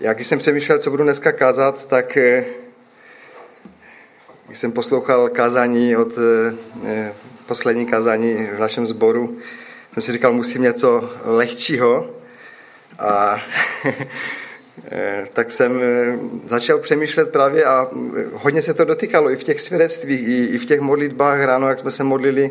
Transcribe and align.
Já 0.00 0.12
když 0.12 0.26
jsem 0.26 0.38
přemýšlel, 0.38 0.78
co 0.78 0.90
budu 0.90 1.04
dneska 1.04 1.32
kázat, 1.32 1.86
tak 1.86 2.16
eh, 2.16 2.44
když 4.46 4.58
jsem 4.58 4.72
poslouchal 4.72 5.28
kázání 5.28 5.96
od 5.96 6.12
eh, 6.86 7.12
poslední 7.46 7.86
kázání 7.86 8.48
v 8.56 8.60
našem 8.60 8.86
sboru, 8.86 9.38
jsem 9.92 10.02
si 10.02 10.12
říkal, 10.12 10.32
musím 10.32 10.62
něco 10.62 11.10
lehčího. 11.24 12.10
A 12.98 13.42
eh, 14.90 15.28
tak 15.32 15.50
jsem 15.50 15.80
začal 16.44 16.78
přemýšlet 16.78 17.32
právě 17.32 17.64
a 17.64 17.88
hodně 18.32 18.62
se 18.62 18.74
to 18.74 18.84
dotýkalo 18.84 19.30
i 19.30 19.36
v 19.36 19.44
těch 19.44 19.60
svědectvích, 19.60 20.28
i, 20.28 20.44
i 20.44 20.58
v 20.58 20.66
těch 20.66 20.80
modlitbách 20.80 21.42
ráno, 21.42 21.68
jak 21.68 21.78
jsme 21.78 21.90
se 21.90 22.04
modlili. 22.04 22.50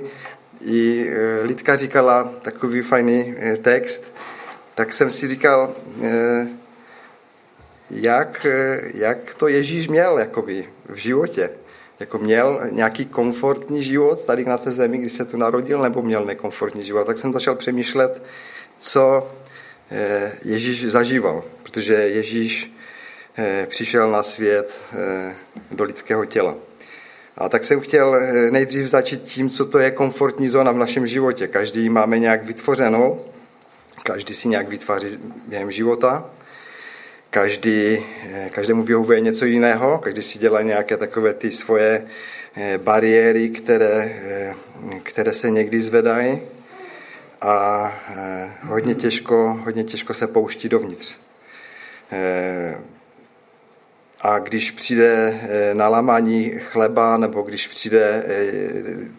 I 0.61 1.09
Lidka 1.41 1.77
říkala 1.77 2.31
takový 2.41 2.81
fajný 2.81 3.35
text, 3.61 4.15
tak 4.75 4.93
jsem 4.93 5.09
si 5.09 5.27
říkal, 5.27 5.75
jak, 7.89 8.47
jak 8.93 9.35
to 9.35 9.47
Ježíš 9.47 9.87
měl 9.87 10.19
jakoby, 10.19 10.65
v 10.89 10.95
životě. 10.95 11.49
Jako 11.99 12.17
měl 12.17 12.61
nějaký 12.71 13.05
komfortní 13.05 13.83
život 13.83 14.23
tady 14.23 14.45
na 14.45 14.57
té 14.57 14.71
zemi, 14.71 14.97
když 14.97 15.13
se 15.13 15.25
tu 15.25 15.37
narodil, 15.37 15.81
nebo 15.81 16.01
měl 16.01 16.25
nekomfortní 16.25 16.83
život. 16.83 17.07
Tak 17.07 17.17
jsem 17.17 17.33
začal 17.33 17.55
přemýšlet, 17.55 18.23
co 18.77 19.31
eh, 19.91 20.31
Ježíš 20.45 20.85
zažíval, 20.91 21.43
protože 21.63 21.93
Ježíš 21.93 22.73
eh, 23.37 23.65
přišel 23.69 24.11
na 24.11 24.23
svět 24.23 24.73
eh, 24.93 25.35
do 25.71 25.83
lidského 25.83 26.25
těla. 26.25 26.55
A 27.37 27.49
tak 27.49 27.63
jsem 27.63 27.79
chtěl 27.79 28.15
nejdřív 28.51 28.87
začít 28.87 29.23
tím, 29.23 29.49
co 29.49 29.65
to 29.65 29.79
je 29.79 29.91
komfortní 29.91 30.49
zóna 30.49 30.71
v 30.71 30.77
našem 30.77 31.07
životě. 31.07 31.47
Každý 31.47 31.89
máme 31.89 32.19
nějak 32.19 32.45
vytvořenou, 32.45 33.25
každý 34.03 34.33
si 34.33 34.47
nějak 34.47 34.69
vytváří 34.69 35.07
během 35.47 35.71
života 35.71 36.29
každý, 37.37 37.97
eh, 38.23 38.49
každému 38.51 38.83
vyhovuje 38.83 39.19
něco 39.19 39.45
jiného, 39.45 39.99
každý 39.99 40.21
si 40.21 40.39
dělá 40.39 40.61
nějaké 40.61 40.97
takové 40.97 41.33
ty 41.33 41.51
svoje 41.51 42.07
eh, 42.55 42.77
bariéry, 42.77 43.49
které, 43.49 44.17
eh, 44.25 44.53
které 45.03 45.33
se 45.33 45.49
někdy 45.49 45.81
zvedají 45.81 46.41
a 47.41 47.53
hodně 48.63 48.95
těžko, 48.95 49.61
hodně 49.63 49.83
těžko 49.83 50.13
se 50.13 50.27
pouští 50.27 50.69
dovnitř. 50.69 51.15
A 54.21 54.39
když 54.39 54.71
přijde 54.71 55.39
na 55.73 55.87
lamání 55.87 56.51
chleba 56.59 57.17
nebo 57.17 57.41
když 57.41 57.67
přijde 57.67 58.25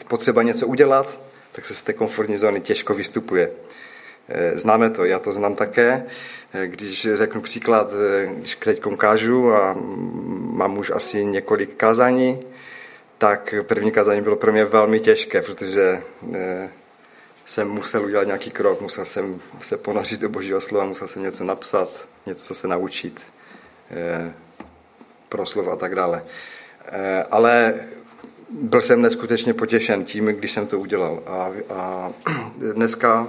potřeba 0.09 0.43
něco 0.43 0.67
udělat, 0.67 1.21
tak 1.53 1.65
se 1.65 1.75
z 1.75 1.83
té 1.83 1.93
komfortní 1.93 2.37
zóny 2.37 2.61
těžko 2.61 2.95
vystupuje. 2.95 3.51
Známe 4.55 4.91
to, 4.91 5.05
já 5.05 5.19
to 5.19 5.33
znám 5.33 5.55
také. 5.55 6.05
Když 6.67 7.09
řeknu 7.15 7.41
příklad, 7.41 7.93
když 8.35 8.57
teď 8.57 8.83
kážu 8.97 9.53
a 9.53 9.77
mám 10.41 10.79
už 10.79 10.91
asi 10.91 11.25
několik 11.25 11.75
kázání, 11.75 12.41
tak 13.19 13.55
první 13.63 13.91
kázání 13.91 14.23
bylo 14.23 14.37
pro 14.37 14.53
mě 14.53 14.65
velmi 14.65 15.01
těžké, 15.01 15.43
protože 15.43 16.03
eh, 16.35 16.71
jsem 17.45 17.69
musel 17.69 18.05
udělat 18.05 18.27
nějaký 18.27 18.51
krok, 18.51 18.81
musel 18.81 19.05
jsem 19.05 19.41
se 19.61 19.77
ponořit 19.77 20.21
do 20.21 20.29
božího 20.29 20.61
slova, 20.61 20.85
musel 20.85 21.09
jsem 21.09 21.23
něco 21.23 21.45
napsat, 21.45 22.09
něco 22.27 22.55
se 22.55 22.69
naučit, 22.69 23.21
eh, 23.91 24.33
proslov 25.29 25.69
a 25.69 25.77
tak 25.77 25.95
dále. 25.95 26.25
Eh, 26.87 27.25
ale 27.31 27.75
byl 28.51 28.83
jsem 28.83 29.03
neskutečně 29.03 29.55
potěšen 29.55 30.05
tím, 30.05 30.27
když 30.27 30.53
jsem 30.53 30.67
to 30.67 30.79
udělal. 30.79 31.23
A, 31.27 31.51
a 31.71 32.13
dneska 32.75 33.29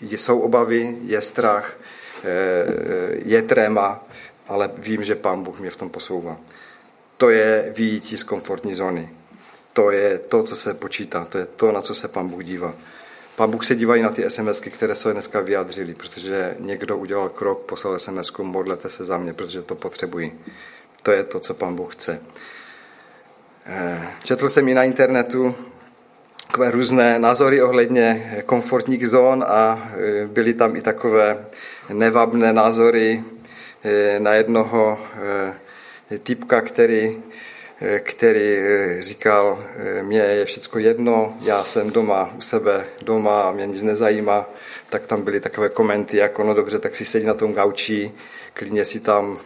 jsou 0.00 0.40
obavy, 0.40 0.96
je 1.02 1.22
strach, 1.22 1.76
Eh, 2.24 2.66
je 3.24 3.42
tréma, 3.42 4.04
ale 4.46 4.70
vím, 4.78 5.04
že 5.04 5.14
Pán 5.14 5.42
Bůh 5.42 5.60
mě 5.60 5.70
v 5.70 5.76
tom 5.76 5.90
posouvá. 5.90 6.36
To 7.16 7.30
je 7.30 7.72
výjití 7.76 8.16
z 8.16 8.22
komfortní 8.22 8.74
zóny. 8.74 9.10
To 9.72 9.90
je 9.90 10.18
to, 10.18 10.42
co 10.42 10.56
se 10.56 10.74
počítá. 10.74 11.24
To 11.24 11.38
je 11.38 11.46
to, 11.46 11.72
na 11.72 11.82
co 11.82 11.94
se 11.94 12.08
Pán 12.08 12.28
Bůh 12.28 12.44
dívá. 12.44 12.74
Pán 13.36 13.50
Bůh 13.50 13.64
se 13.64 13.74
dívá 13.74 13.96
i 13.96 14.02
na 14.02 14.10
ty 14.10 14.30
SMSky, 14.30 14.70
které 14.70 14.94
se 14.94 15.12
dneska 15.12 15.40
vyjádřili, 15.40 15.94
protože 15.94 16.56
někdo 16.58 16.96
udělal 16.96 17.28
krok, 17.28 17.58
poslal 17.58 17.98
SMS, 17.98 18.32
modlete 18.38 18.90
se 18.90 19.04
za 19.04 19.18
mě, 19.18 19.32
protože 19.32 19.62
to 19.62 19.74
potřebuji. 19.74 20.38
To 21.02 21.10
je 21.12 21.24
to, 21.24 21.40
co 21.40 21.54
Pán 21.54 21.74
Bůh 21.74 21.94
chce. 21.94 22.20
Eh, 23.66 24.08
četl 24.24 24.48
jsem 24.48 24.68
i 24.68 24.74
na 24.74 24.84
internetu 24.84 25.54
takové 26.48 26.70
různé 26.70 27.18
názory 27.18 27.62
ohledně 27.62 28.34
komfortních 28.46 29.08
zón 29.08 29.44
a 29.48 29.90
eh, 29.92 30.26
byly 30.26 30.54
tam 30.54 30.76
i 30.76 30.80
takové 30.80 31.46
nevabné 31.92 32.52
názory 32.52 33.24
eh, 33.84 34.20
na 34.20 34.34
jednoho 34.34 34.98
eh, 36.10 36.18
typka, 36.18 36.60
který, 36.60 37.22
eh, 37.80 38.00
který 38.00 38.56
říkal, 39.00 39.64
mě 40.02 40.18
je 40.18 40.44
všechno 40.44 40.80
jedno, 40.80 41.36
já 41.40 41.64
jsem 41.64 41.90
doma 41.90 42.30
u 42.36 42.40
sebe 42.40 42.84
doma 43.02 43.42
a 43.42 43.52
mě 43.52 43.66
nic 43.66 43.82
nezajímá, 43.82 44.50
tak 44.90 45.06
tam 45.06 45.22
byly 45.22 45.40
takové 45.40 45.68
komenty 45.68 46.16
jako, 46.16 46.44
no 46.44 46.54
dobře, 46.54 46.78
tak 46.78 46.96
si 46.96 47.04
sedí 47.04 47.26
na 47.26 47.34
tom 47.34 47.52
gauči, 47.52 48.12
klidně 48.54 48.84
si 48.84 49.00
tam, 49.00 49.38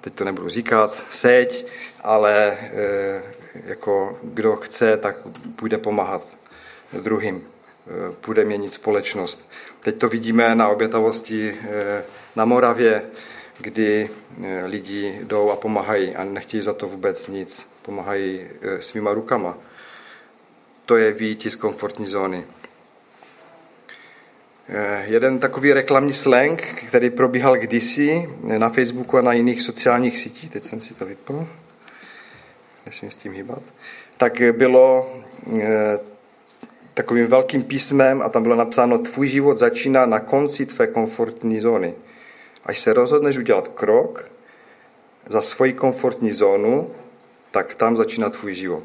teď 0.00 0.14
to 0.14 0.24
nebudu 0.24 0.48
říkat, 0.48 1.04
seď, 1.10 1.66
ale 2.04 2.58
jako 3.64 4.18
kdo 4.22 4.56
chce, 4.56 4.96
tak 4.96 5.16
půjde 5.56 5.78
pomáhat 5.78 6.28
druhým, 7.00 7.44
půjde 8.20 8.44
měnit 8.44 8.74
společnost. 8.74 9.48
Teď 9.80 9.98
to 9.98 10.08
vidíme 10.08 10.54
na 10.54 10.68
obětavosti 10.68 11.56
eh, 11.62 12.04
na 12.36 12.44
Moravě, 12.44 13.02
kdy 13.58 14.10
eh, 14.44 14.66
lidi 14.66 15.18
jdou 15.22 15.50
a 15.50 15.56
pomáhají 15.56 16.16
a 16.16 16.24
nechtějí 16.24 16.62
za 16.62 16.72
to 16.72 16.88
vůbec 16.88 17.28
nic. 17.28 17.66
Pomáhají 17.82 18.46
svýma 18.80 19.14
rukama. 19.14 19.58
To 20.86 20.96
je 20.96 21.12
výjití 21.12 21.50
z 21.50 21.56
komfortní 21.56 22.06
zóny. 22.06 22.44
Jeden 25.04 25.38
takový 25.38 25.72
reklamní 25.72 26.12
slang, 26.12 26.62
který 26.88 27.10
probíhal 27.10 27.56
kdysi 27.56 28.28
na 28.58 28.68
Facebooku 28.68 29.18
a 29.18 29.20
na 29.20 29.32
jiných 29.32 29.62
sociálních 29.62 30.18
sítích, 30.18 30.50
teď 30.50 30.64
jsem 30.64 30.80
si 30.80 30.94
to 30.94 31.06
vypl, 31.06 31.46
nesmím 32.88 33.10
s 33.10 33.16
tím 33.16 33.32
hýbat, 33.32 33.62
tak 34.16 34.42
bylo 34.52 35.12
takovým 36.94 37.26
velkým 37.26 37.62
písmem 37.62 38.22
a 38.22 38.28
tam 38.28 38.42
bylo 38.42 38.56
napsáno, 38.56 38.98
tvůj 38.98 39.28
život 39.28 39.58
začíná 39.58 40.06
na 40.06 40.20
konci 40.20 40.66
tvé 40.66 40.86
komfortní 40.86 41.60
zóny. 41.60 41.94
Až 42.64 42.80
se 42.80 42.92
rozhodneš 42.92 43.38
udělat 43.38 43.68
krok 43.68 44.30
za 45.26 45.40
svoji 45.40 45.72
komfortní 45.72 46.32
zónu, 46.32 46.90
tak 47.50 47.74
tam 47.74 47.96
začíná 47.96 48.30
tvůj 48.30 48.54
život. 48.54 48.84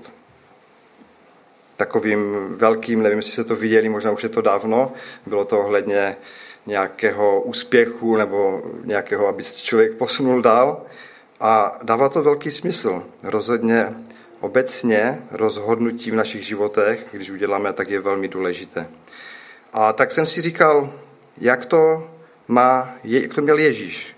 Takovým 1.75 2.35
velkým, 2.50 3.03
nevím, 3.03 3.20
jestli 3.20 3.31
se 3.31 3.44
to 3.44 3.56
viděli, 3.56 3.90
možná 3.90 4.12
už 4.12 4.24
je 4.24 4.30
to 4.30 4.41
dávno, 4.41 4.94
bylo 5.25 5.46
to 5.46 5.59
ohledně 5.59 6.18
nějakého 6.66 7.41
úspěchu 7.41 8.16
nebo 8.16 8.62
nějakého, 8.84 9.28
aby 9.28 9.44
se 9.44 9.64
člověk 9.64 9.94
posunul 9.94 10.41
dál. 10.41 10.85
A 11.45 11.79
dává 11.83 12.09
to 12.09 12.23
velký 12.23 12.51
smysl. 12.51 13.03
Rozhodně 13.23 13.93
obecně 14.39 15.23
rozhodnutí 15.31 16.11
v 16.11 16.15
našich 16.15 16.45
životech, 16.45 17.05
když 17.11 17.29
uděláme, 17.29 17.73
tak 17.73 17.89
je 17.89 17.99
velmi 17.99 18.27
důležité. 18.27 18.87
A 19.73 19.93
tak 19.93 20.11
jsem 20.11 20.25
si 20.25 20.41
říkal, 20.41 20.93
jak 21.37 21.65
to 21.65 22.09
má, 22.47 22.95
jak 23.03 23.33
to 23.33 23.41
měl 23.41 23.59
Ježíš, 23.59 24.15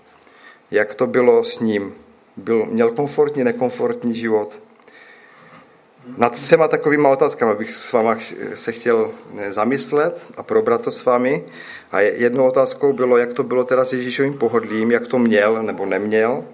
jak 0.70 0.94
to 0.94 1.06
bylo 1.06 1.44
s 1.44 1.60
ním. 1.60 1.94
Byl, 2.36 2.66
měl 2.66 2.90
komfortní, 2.90 3.44
nekomfortní 3.44 4.14
život. 4.14 4.62
Na 6.16 6.28
třema 6.28 6.68
takovýma 6.68 7.08
otázkama 7.08 7.54
bych 7.54 7.76
s 7.76 7.92
váma 7.92 8.16
se 8.54 8.72
chtěl 8.72 9.10
eh, 9.38 9.52
zamyslet 9.52 10.32
a 10.36 10.42
probrat 10.42 10.82
to 10.82 10.90
s 10.90 11.04
vámi. 11.04 11.44
A 11.92 12.00
jednou 12.00 12.48
otázkou 12.48 12.92
bylo, 12.92 13.16
jak 13.16 13.34
to 13.34 13.42
bylo 13.42 13.64
teda 13.64 13.84
s 13.84 13.92
Ježíšovým 13.92 14.34
pohodlím, 14.34 14.90
jak 14.90 15.08
to 15.08 15.18
měl 15.18 15.62
nebo 15.62 15.86
neměl, 15.86 16.44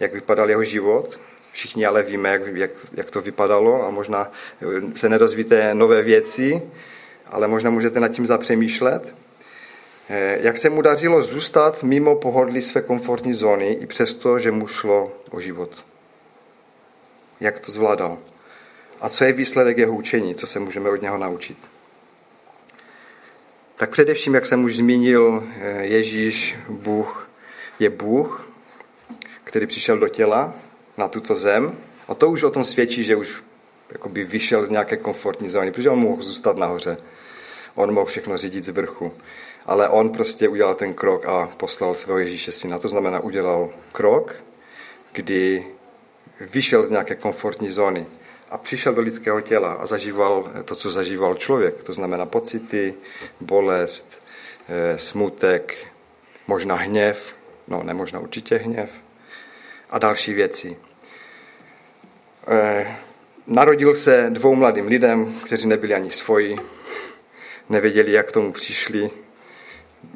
jak 0.00 0.14
vypadal 0.14 0.50
jeho 0.50 0.64
život. 0.64 1.20
Všichni 1.52 1.86
ale 1.86 2.02
víme, 2.02 2.28
jak, 2.28 2.42
jak, 2.46 2.70
jak 2.92 3.10
to 3.10 3.20
vypadalo 3.20 3.84
a 3.84 3.90
možná 3.90 4.32
se 4.94 5.08
nedozvíte 5.08 5.74
nové 5.74 6.02
věci, 6.02 6.62
ale 7.26 7.48
možná 7.48 7.70
můžete 7.70 8.00
nad 8.00 8.08
tím 8.08 8.26
zapřemýšlet. 8.26 9.14
Eh, 10.08 10.38
jak 10.40 10.58
se 10.58 10.70
mu 10.70 10.82
dařilo 10.82 11.22
zůstat 11.22 11.82
mimo 11.82 12.16
pohodlí 12.16 12.62
své 12.62 12.82
komfortní 12.82 13.32
zóny, 13.32 13.72
i 13.72 13.86
přesto, 13.86 14.38
že 14.38 14.50
mu 14.50 14.66
šlo 14.66 15.12
o 15.30 15.40
život. 15.40 15.84
Jak 17.40 17.58
to 17.58 17.72
zvládal? 17.72 18.18
A 19.00 19.08
co 19.08 19.24
je 19.24 19.32
výsledek 19.32 19.78
jeho 19.78 19.94
učení? 19.94 20.34
Co 20.34 20.46
se 20.46 20.60
můžeme 20.60 20.90
od 20.90 21.02
něho 21.02 21.18
naučit? 21.18 21.58
Tak 23.76 23.90
především, 23.90 24.34
jak 24.34 24.46
jsem 24.46 24.64
už 24.64 24.76
zmínil, 24.76 25.48
eh, 25.56 25.84
Ježíš, 25.84 26.56
Bůh, 26.68 27.28
je 27.78 27.90
Bůh, 27.90 28.51
který 29.52 29.66
přišel 29.66 29.98
do 29.98 30.08
těla, 30.08 30.54
na 30.96 31.08
tuto 31.08 31.34
zem. 31.34 31.76
A 32.08 32.14
to 32.14 32.30
už 32.30 32.42
o 32.42 32.50
tom 32.50 32.64
svědčí, 32.64 33.04
že 33.04 33.16
už 33.16 33.42
jakoby 33.90 34.24
vyšel 34.24 34.64
z 34.64 34.70
nějaké 34.70 34.96
komfortní 34.96 35.48
zóny, 35.48 35.72
protože 35.72 35.90
on 35.90 35.98
mohl 35.98 36.22
zůstat 36.22 36.56
nahoře. 36.56 36.96
On 37.74 37.94
mohl 37.94 38.06
všechno 38.06 38.36
řídit 38.36 38.64
z 38.64 38.68
vrchu. 38.68 39.12
ale 39.66 39.88
on 39.88 40.10
prostě 40.10 40.48
udělal 40.48 40.74
ten 40.74 40.94
krok 40.94 41.26
a 41.26 41.50
poslal 41.56 41.94
svého 41.94 42.18
Ježíše 42.18 42.52
syna. 42.52 42.78
To 42.78 42.88
znamená, 42.88 43.20
udělal 43.20 43.70
krok, 43.92 44.34
kdy 45.12 45.66
vyšel 46.40 46.86
z 46.86 46.90
nějaké 46.90 47.14
komfortní 47.14 47.70
zóny 47.70 48.06
a 48.50 48.58
přišel 48.58 48.94
do 48.94 49.00
lidského 49.00 49.40
těla 49.40 49.72
a 49.72 49.86
zažíval 49.86 50.52
to, 50.64 50.74
co 50.74 50.90
zažíval 50.90 51.34
člověk. 51.34 51.82
To 51.82 51.92
znamená 51.92 52.26
pocity, 52.26 52.94
bolest, 53.40 54.22
eh, 54.68 54.98
smutek, 54.98 55.76
možná 56.46 56.74
hněv, 56.74 57.34
no 57.68 57.82
nemožná 57.82 58.20
určitě 58.20 58.56
hněv 58.56 58.90
a 59.92 59.98
další 59.98 60.34
věci. 60.34 60.76
Eh, 62.48 62.96
narodil 63.46 63.94
se 63.94 64.26
dvou 64.30 64.54
mladým 64.54 64.86
lidem, 64.86 65.40
kteří 65.46 65.68
nebyli 65.68 65.94
ani 65.94 66.10
svoji, 66.10 66.56
nevěděli, 67.68 68.12
jak 68.12 68.28
k 68.28 68.32
tomu 68.32 68.52
přišli, 68.52 69.10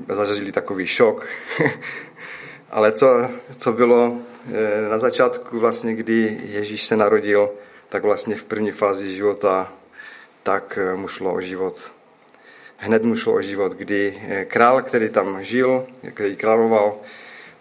zažili 0.08 0.52
takový 0.52 0.86
šok. 0.86 1.26
Ale 2.70 2.92
co, 2.92 3.30
co 3.56 3.72
bylo 3.72 4.16
eh, 4.48 4.88
na 4.88 4.98
začátku, 4.98 5.60
vlastně, 5.60 5.94
kdy 5.94 6.40
Ježíš 6.44 6.86
se 6.86 6.96
narodil, 6.96 7.50
tak 7.88 8.02
vlastně 8.02 8.36
v 8.36 8.44
první 8.44 8.70
fázi 8.70 9.14
života, 9.14 9.72
tak 10.42 10.78
eh, 10.82 10.94
mu 10.94 11.08
šlo 11.08 11.34
o 11.34 11.40
život. 11.40 11.92
Hned 12.76 13.04
mu 13.04 13.16
šlo 13.16 13.34
o 13.34 13.42
život, 13.42 13.72
kdy 13.72 14.22
král, 14.48 14.82
který 14.82 15.08
tam 15.08 15.44
žil, 15.44 15.86
který 16.14 16.36
královal, 16.36 17.00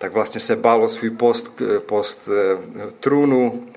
tak 0.05 0.13
vlastně 0.13 0.39
se 0.39 0.55
bál 0.55 0.83
o 0.83 0.89
svůj 0.89 1.09
post, 1.09 1.61
post 1.85 2.29
trůnu 2.99 3.67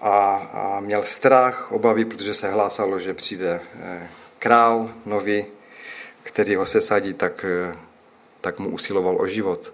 a, 0.00 0.36
a 0.52 0.80
měl 0.80 1.02
strach, 1.04 1.72
obavy, 1.72 2.04
protože 2.04 2.34
se 2.34 2.48
hlásalo, 2.48 2.98
že 2.98 3.14
přijde 3.14 3.60
král 4.38 4.90
nový, 5.06 5.44
který 6.22 6.54
ho 6.54 6.66
sesadí, 6.66 7.14
tak, 7.14 7.44
tak 8.40 8.58
mu 8.58 8.70
usiloval 8.70 9.16
o 9.20 9.26
život. 9.26 9.72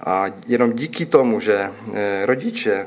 A 0.00 0.26
jenom 0.46 0.72
díky 0.72 1.06
tomu, 1.06 1.40
že 1.40 1.72
rodiče 2.24 2.86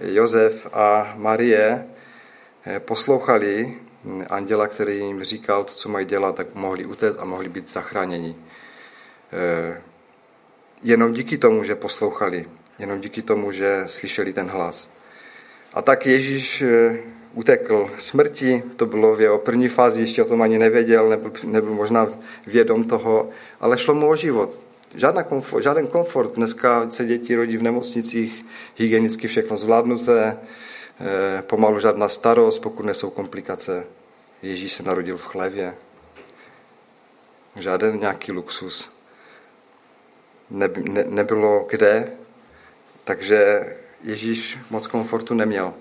Josef 0.00 0.66
a 0.72 1.14
Marie 1.16 1.88
eh, 2.66 2.80
poslouchali 2.80 3.78
anděla, 4.30 4.66
který 4.66 4.98
jim 4.98 5.24
říkal 5.24 5.64
to, 5.64 5.72
co 5.72 5.88
mají 5.88 6.06
dělat, 6.06 6.34
tak 6.34 6.54
mohli 6.54 6.84
utéct 6.84 7.18
a 7.20 7.24
mohli 7.24 7.48
být 7.48 7.70
zachráněni. 7.70 8.36
Jenom 10.82 11.12
díky 11.12 11.38
tomu, 11.38 11.64
že 11.64 11.74
poslouchali, 11.74 12.46
jenom 12.78 13.00
díky 13.00 13.22
tomu, 13.22 13.52
že 13.52 13.84
slyšeli 13.86 14.32
ten 14.32 14.46
hlas. 14.46 14.92
A 15.74 15.82
tak 15.82 16.06
Ježíš 16.06 16.62
eh, 16.62 16.98
utekl 17.34 17.90
smrti, 17.98 18.62
to 18.76 18.86
bylo 18.86 19.16
v 19.16 19.20
jeho 19.20 19.38
první 19.38 19.68
fázi, 19.68 20.00
ještě 20.00 20.22
o 20.22 20.28
tom 20.28 20.42
ani 20.42 20.58
nevěděl, 20.58 21.08
nebyl, 21.08 21.32
nebyl 21.44 21.74
možná 21.74 22.08
vědom 22.46 22.84
toho, 22.84 23.30
ale 23.60 23.78
šlo 23.78 23.94
mu 23.94 24.08
o 24.08 24.16
život. 24.16 24.58
Žádná 24.94 25.22
komfort, 25.22 25.62
žádný 25.62 25.88
komfort. 25.88 26.34
Dneska 26.34 26.90
se 26.90 27.04
děti 27.04 27.34
rodí 27.34 27.56
v 27.56 27.62
nemocnicích, 27.62 28.44
hygienicky 28.76 29.28
všechno 29.28 29.58
zvládnuté, 29.58 30.36
eh, 31.00 31.42
pomalu 31.42 31.78
žádná 31.78 32.08
starost, 32.08 32.58
pokud 32.58 32.86
nesou 32.86 33.10
komplikace. 33.10 33.86
Ježíš 34.42 34.72
se 34.72 34.82
narodil 34.82 35.16
v 35.16 35.26
chlevě. 35.26 35.74
Žádný 37.56 37.98
nějaký 37.98 38.32
luxus. 38.32 38.97
Ne, 40.50 40.68
ne, 40.78 41.04
nebylo 41.08 41.66
kde, 41.70 42.12
takže 43.04 43.60
Ježíš 44.04 44.58
moc 44.70 44.86
komfortu 44.86 45.34
neměl. 45.34 45.74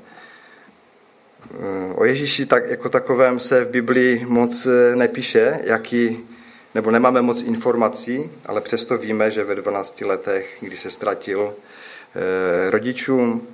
O 1.95 2.05
Ježíši 2.05 2.45
tak, 2.45 2.69
jako 2.69 2.89
takovém 2.89 3.39
se 3.39 3.65
v 3.65 3.69
Biblii 3.69 4.25
moc 4.25 4.65
eh, 4.65 4.95
nepíše, 4.95 5.59
jaký 5.63 6.29
nebo 6.75 6.91
nemáme 6.91 7.21
moc 7.21 7.41
informací, 7.41 8.29
ale 8.45 8.61
přesto 8.61 8.97
víme, 8.97 9.31
že 9.31 9.43
ve 9.43 9.55
12 9.55 10.01
letech, 10.01 10.57
kdy 10.61 10.77
se 10.77 10.91
ztratil 10.91 11.53
eh, 11.55 12.69
rodičům, 12.69 13.47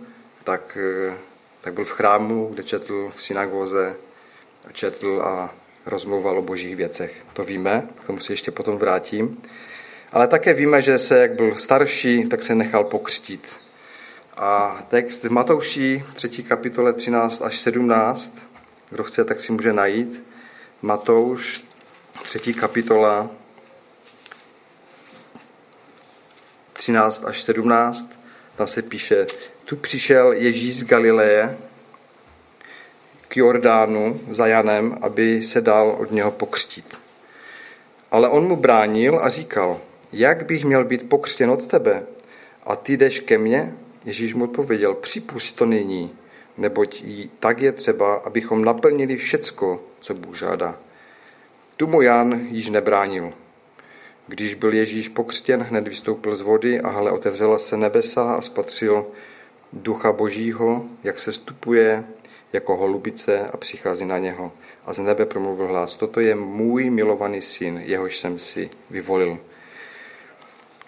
tak, 0.44 0.77
eh, 1.09 1.13
tak 1.62 1.74
byl 1.74 1.86
v 1.86 1.92
chrámu, 1.92 2.50
kde 2.54 2.63
četl 2.63 3.12
v 3.16 3.24
synagoze, 3.24 3.95
četl 4.71 5.21
a 5.25 5.56
rozmluval 5.86 6.38
o 6.38 6.42
božích 6.42 6.75
věcech. 6.75 7.13
To 7.33 7.44
víme, 7.44 7.88
k 8.04 8.07
tomu 8.07 8.19
se 8.19 8.33
ještě 8.33 8.51
potom 8.51 8.77
vrátím. 8.77 9.42
Ale 10.13 10.27
také 10.27 10.54
víme, 10.54 10.81
že 10.81 11.00
se, 11.00 11.19
jak 11.19 11.33
byl 11.33 11.56
starší, 11.56 12.30
tak 12.30 12.44
se 12.44 12.56
nechal 12.56 12.83
pokřtít. 12.83 13.48
A 14.38 14.81
text 14.89 15.24
v 15.24 15.30
Matouši 15.30 16.06
3. 16.13 16.44
kapitole 16.44 16.94
13 16.94 17.42
až 17.42 17.60
17, 17.60 18.38
kdo 18.89 19.04
chce, 19.04 19.25
tak 19.25 19.39
si 19.39 19.51
může 19.51 19.74
najít. 19.74 20.24
Matouš 20.81 21.63
třetí 22.24 22.54
kapitola 22.54 23.30
13 26.74 27.25
až 27.25 27.42
17, 27.42 28.12
tam 28.56 28.68
se 28.68 28.81
píše, 28.81 29.25
tu 29.66 29.75
přišel 29.75 30.33
Ježíš 30.33 30.75
z 30.77 30.83
Galileje 30.83 31.57
k 33.27 33.38
Jordánu 33.38 34.21
za 34.31 34.48
Janem, 34.48 34.98
aby 35.01 35.44
se 35.44 35.62
dal 35.62 35.95
od 36.00 36.12
něho 36.12 36.31
pokřtít. 36.31 36.98
Ale 38.12 38.30
on 38.30 38.48
mu 38.48 38.56
bránil 38.56 39.19
a 39.21 39.30
říkal, 39.30 39.81
jak 40.13 40.45
bych 40.45 40.65
měl 40.65 40.86
být 40.86 41.10
pokřtěn 41.10 41.50
od 41.50 41.68
tebe? 41.68 42.04
A 42.63 42.75
ty 42.75 42.98
jdeš 42.98 43.19
ke 43.19 43.38
mně? 43.38 43.74
Ježíš 44.06 44.33
mu 44.33 44.44
odpověděl, 44.44 44.94
připust 44.94 45.56
to 45.56 45.65
nyní, 45.65 46.12
neboť 46.57 47.04
tak 47.39 47.62
je 47.62 47.71
třeba, 47.71 48.13
abychom 48.13 48.65
naplnili 48.65 49.18
všecko, 49.18 49.83
co 50.00 50.13
Bůh 50.13 50.38
žádá. 50.38 50.80
Tu 51.77 51.88
mu 51.88 52.01
Jan 52.01 52.48
již 52.50 52.69
nebránil. 52.69 53.33
Když 54.27 54.54
byl 54.54 54.74
Ježíš 54.74 55.10
pokřtěn, 55.10 55.62
hned 55.62 55.88
vystoupil 55.88 56.36
z 56.36 56.42
vody 56.42 56.81
a 56.81 56.89
hle 56.89 57.12
otevřela 57.12 57.59
se 57.59 57.77
nebesa 57.77 58.33
a 58.33 58.42
spatřil 58.42 59.06
ducha 59.74 60.12
božího, 60.12 60.86
jak 61.04 61.19
se 61.19 61.31
stupuje 61.31 62.04
jako 62.54 62.75
holubice 62.75 63.48
a 63.54 63.57
přichází 63.57 64.06
na 64.06 64.18
něho. 64.18 64.51
A 64.86 64.94
z 64.94 65.00
nebe 65.00 65.25
promluvil 65.25 65.68
hlas, 65.68 65.95
toto 65.95 66.19
je 66.19 66.36
můj 66.36 66.89
milovaný 66.89 67.42
syn, 67.42 67.81
jehož 67.86 68.18
jsem 68.18 68.39
si 68.39 68.69
vyvolil. 68.89 69.39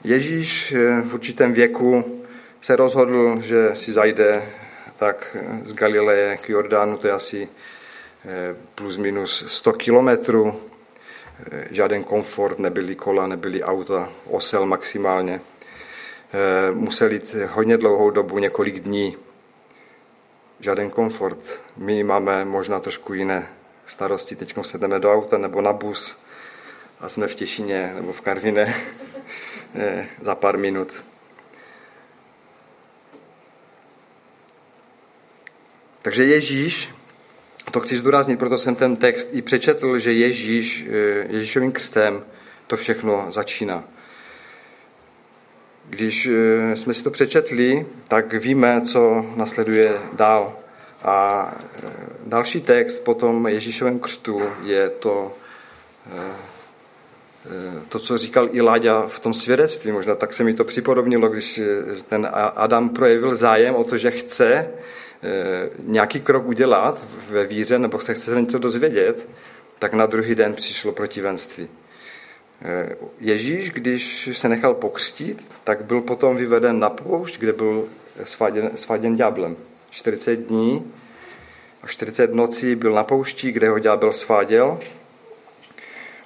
Ježíš 0.06 0.72
eh, 0.72 1.02
v 1.02 1.14
určitém 1.14 1.54
věku 1.54 2.22
se 2.62 2.76
rozhodl, 2.76 3.42
že 3.42 3.76
si 3.76 3.92
zajde 3.92 4.54
tak 4.96 5.38
z 5.64 5.74
Galileje 5.74 6.38
k 6.38 6.50
Jordánu, 6.50 6.98
to 6.98 7.08
je 7.08 7.14
asi 7.14 7.50
eh, 8.26 8.56
plus 8.76 8.98
minus 8.98 9.44
100 9.48 9.74
kilometrů, 9.74 10.62
žádný 11.72 12.04
komfort, 12.04 12.60
nebyly 12.60 12.96
kola, 12.96 13.28
nebyly 13.28 13.64
auta, 13.64 14.10
osel 14.30 14.66
maximálně. 14.66 15.42
Eh, 16.34 16.72
musel 16.72 17.12
jít 17.12 17.36
hodně 17.50 17.78
dlouhou 17.78 18.10
dobu, 18.10 18.40
několik 18.40 18.80
dní. 18.80 19.18
Žádný 20.60 20.90
komfort. 20.90 21.62
My 21.78 22.04
máme 22.04 22.46
možná 22.46 22.80
trošku 22.80 23.14
jiné 23.14 23.48
starosti. 23.86 24.36
Teď 24.36 24.56
se 24.62 24.78
jdeme 24.78 25.00
do 25.00 25.14
auta 25.14 25.38
nebo 25.38 25.62
na 25.62 25.74
bus 25.74 26.22
a 27.00 27.10
jsme 27.10 27.28
v 27.28 27.36
Těšině 27.36 27.92
nebo 27.96 28.14
v 28.14 28.22
Karviné 28.22 28.76
eh, 29.15 29.15
za 30.22 30.36
pár 30.36 30.58
minut. 30.58 31.04
Takže 36.02 36.26
Ježíš 36.26 36.90
to 37.76 37.80
chci 37.80 37.96
zdůraznit, 37.96 38.40
proto 38.40 38.58
jsem 38.58 38.76
ten 38.76 38.96
text 38.96 39.30
i 39.34 39.42
přečetl, 39.42 40.00
že 40.00 40.14
Ježíš, 40.14 40.88
eh, 40.88 41.28
Ježíšovým 41.30 41.72
krstem 41.72 42.24
to 42.68 42.78
všechno 42.78 43.28
začíná. 43.30 43.84
Když 45.86 46.28
eh, 46.28 46.76
jsme 46.76 46.94
si 46.94 47.04
to 47.04 47.12
přečetli, 47.12 47.86
tak 48.08 48.34
víme, 48.34 48.82
co 48.82 49.26
nasleduje 49.36 50.00
dál. 50.14 50.60
A 51.04 51.52
eh, 51.84 51.90
další 52.26 52.62
text 52.62 53.00
po 53.00 53.14
tom 53.14 53.48
Ježíšovém 53.48 54.00
křtu 54.00 54.42
je 54.64 54.90
to, 54.90 55.38
to, 57.90 58.00
co 58.00 58.18
říkal 58.18 58.50
i 58.52 58.62
Láďa 58.62 59.08
v 59.08 59.20
tom 59.20 59.34
svědectví. 59.34 59.92
Možná 59.92 60.16
tak 60.16 60.34
se 60.34 60.44
mi 60.44 60.54
to 60.54 60.64
připodobnilo, 60.64 61.28
když 61.28 61.62
ten 62.08 62.28
Adam 62.56 62.90
projevil 62.90 63.36
zájem 63.36 63.76
o 63.76 63.84
to, 63.84 63.98
že 63.98 64.12
chce 64.12 64.70
Eh, 65.26 65.70
nějaký 65.80 66.22
krok 66.22 66.48
udělat 66.48 67.06
ve 67.30 67.46
víře 67.46 67.80
nebo 67.80 68.00
se 68.00 68.14
chce 68.14 68.42
něco 68.42 68.60
dozvědět, 68.60 69.30
tak 69.80 69.94
na 69.94 70.06
druhý 70.06 70.36
den 70.36 70.54
přišlo 70.54 70.92
protivenství. 70.92 71.68
Eh, 72.62 72.96
Ježíš, 73.20 73.72
když 73.72 74.30
se 74.34 74.50
nechal 74.50 74.74
pokřtít, 74.74 75.52
tak 75.64 75.84
byl 75.84 76.02
potom 76.02 76.38
vyveden 76.38 76.80
na 76.80 76.90
poušť, 76.90 77.38
kde 77.38 77.54
byl 77.54 77.86
svaděn, 78.24 78.72
svaděn 78.76 79.16
ďáblem. 79.16 79.56
40 79.90 80.36
dní 80.36 80.94
a 81.84 81.88
40 81.88 82.34
nocí 82.34 82.76
byl 82.76 82.94
na 82.94 83.04
poušti, 83.04 83.52
kde 83.52 83.70
ho 83.70 83.80
ďábel 83.80 84.14
sváděl. 84.14 84.80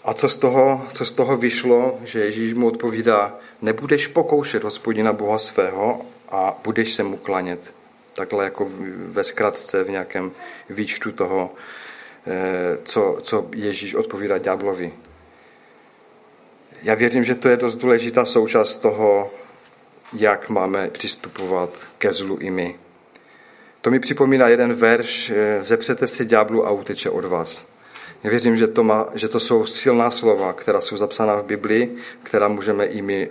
A 0.09 0.13
co 0.13 0.29
z, 0.29 0.35
toho, 0.35 0.87
co 0.93 1.05
z 1.05 1.11
toho 1.11 1.37
vyšlo, 1.37 1.99
že 2.03 2.19
Ježíš 2.19 2.53
mu 2.53 2.67
odpovídá, 2.67 3.35
nebudeš 3.61 4.07
pokoušet 4.07 4.63
hospodina 4.63 5.13
Boha 5.13 5.37
svého 5.37 6.01
a 6.29 6.59
budeš 6.63 6.93
se 6.93 7.03
mu 7.03 7.17
klanět 7.17 7.73
takhle 8.13 8.43
jako 8.43 8.67
ve 9.05 9.23
zkratce 9.23 9.83
v 9.83 9.89
nějakém 9.89 10.31
výčtu 10.69 11.11
toho, 11.11 11.53
eh, 12.27 12.77
co, 12.83 13.17
co 13.21 13.49
Ježíš 13.55 13.95
odpovídá 13.95 14.37
ďáblovi. 14.37 14.93
já 16.83 16.95
věřím, 16.95 17.23
že 17.23 17.35
to 17.35 17.49
je 17.49 17.57
dost 17.57 17.75
důležitá 17.75 18.25
součást 18.25 18.75
toho, 18.75 19.31
jak 20.13 20.49
máme 20.49 20.89
přistupovat 20.89 21.69
ke 21.97 22.13
zlu 22.13 22.37
i 22.37 22.51
my. 22.51 22.75
To 23.81 23.91
mi 23.91 23.99
připomíná 23.99 24.47
jeden 24.47 24.73
verš, 24.73 25.29
eh, 25.29 25.63
zepřete 25.63 26.07
se 26.07 26.25
ďáblu 26.25 26.67
a 26.67 26.71
uteče 26.71 27.09
od 27.09 27.25
vás. 27.25 27.78
Já 28.23 28.29
věřím, 28.29 28.57
že 28.57 28.67
to, 28.67 28.83
má, 28.83 29.07
že 29.15 29.27
to 29.27 29.39
jsou 29.39 29.65
silná 29.65 30.11
slova, 30.11 30.53
která 30.53 30.81
jsou 30.81 30.97
zapsána 30.97 31.35
v 31.35 31.45
Biblii, 31.45 31.97
která 32.23 32.47
můžeme 32.47 32.85
i 32.85 33.01
my 33.01 33.29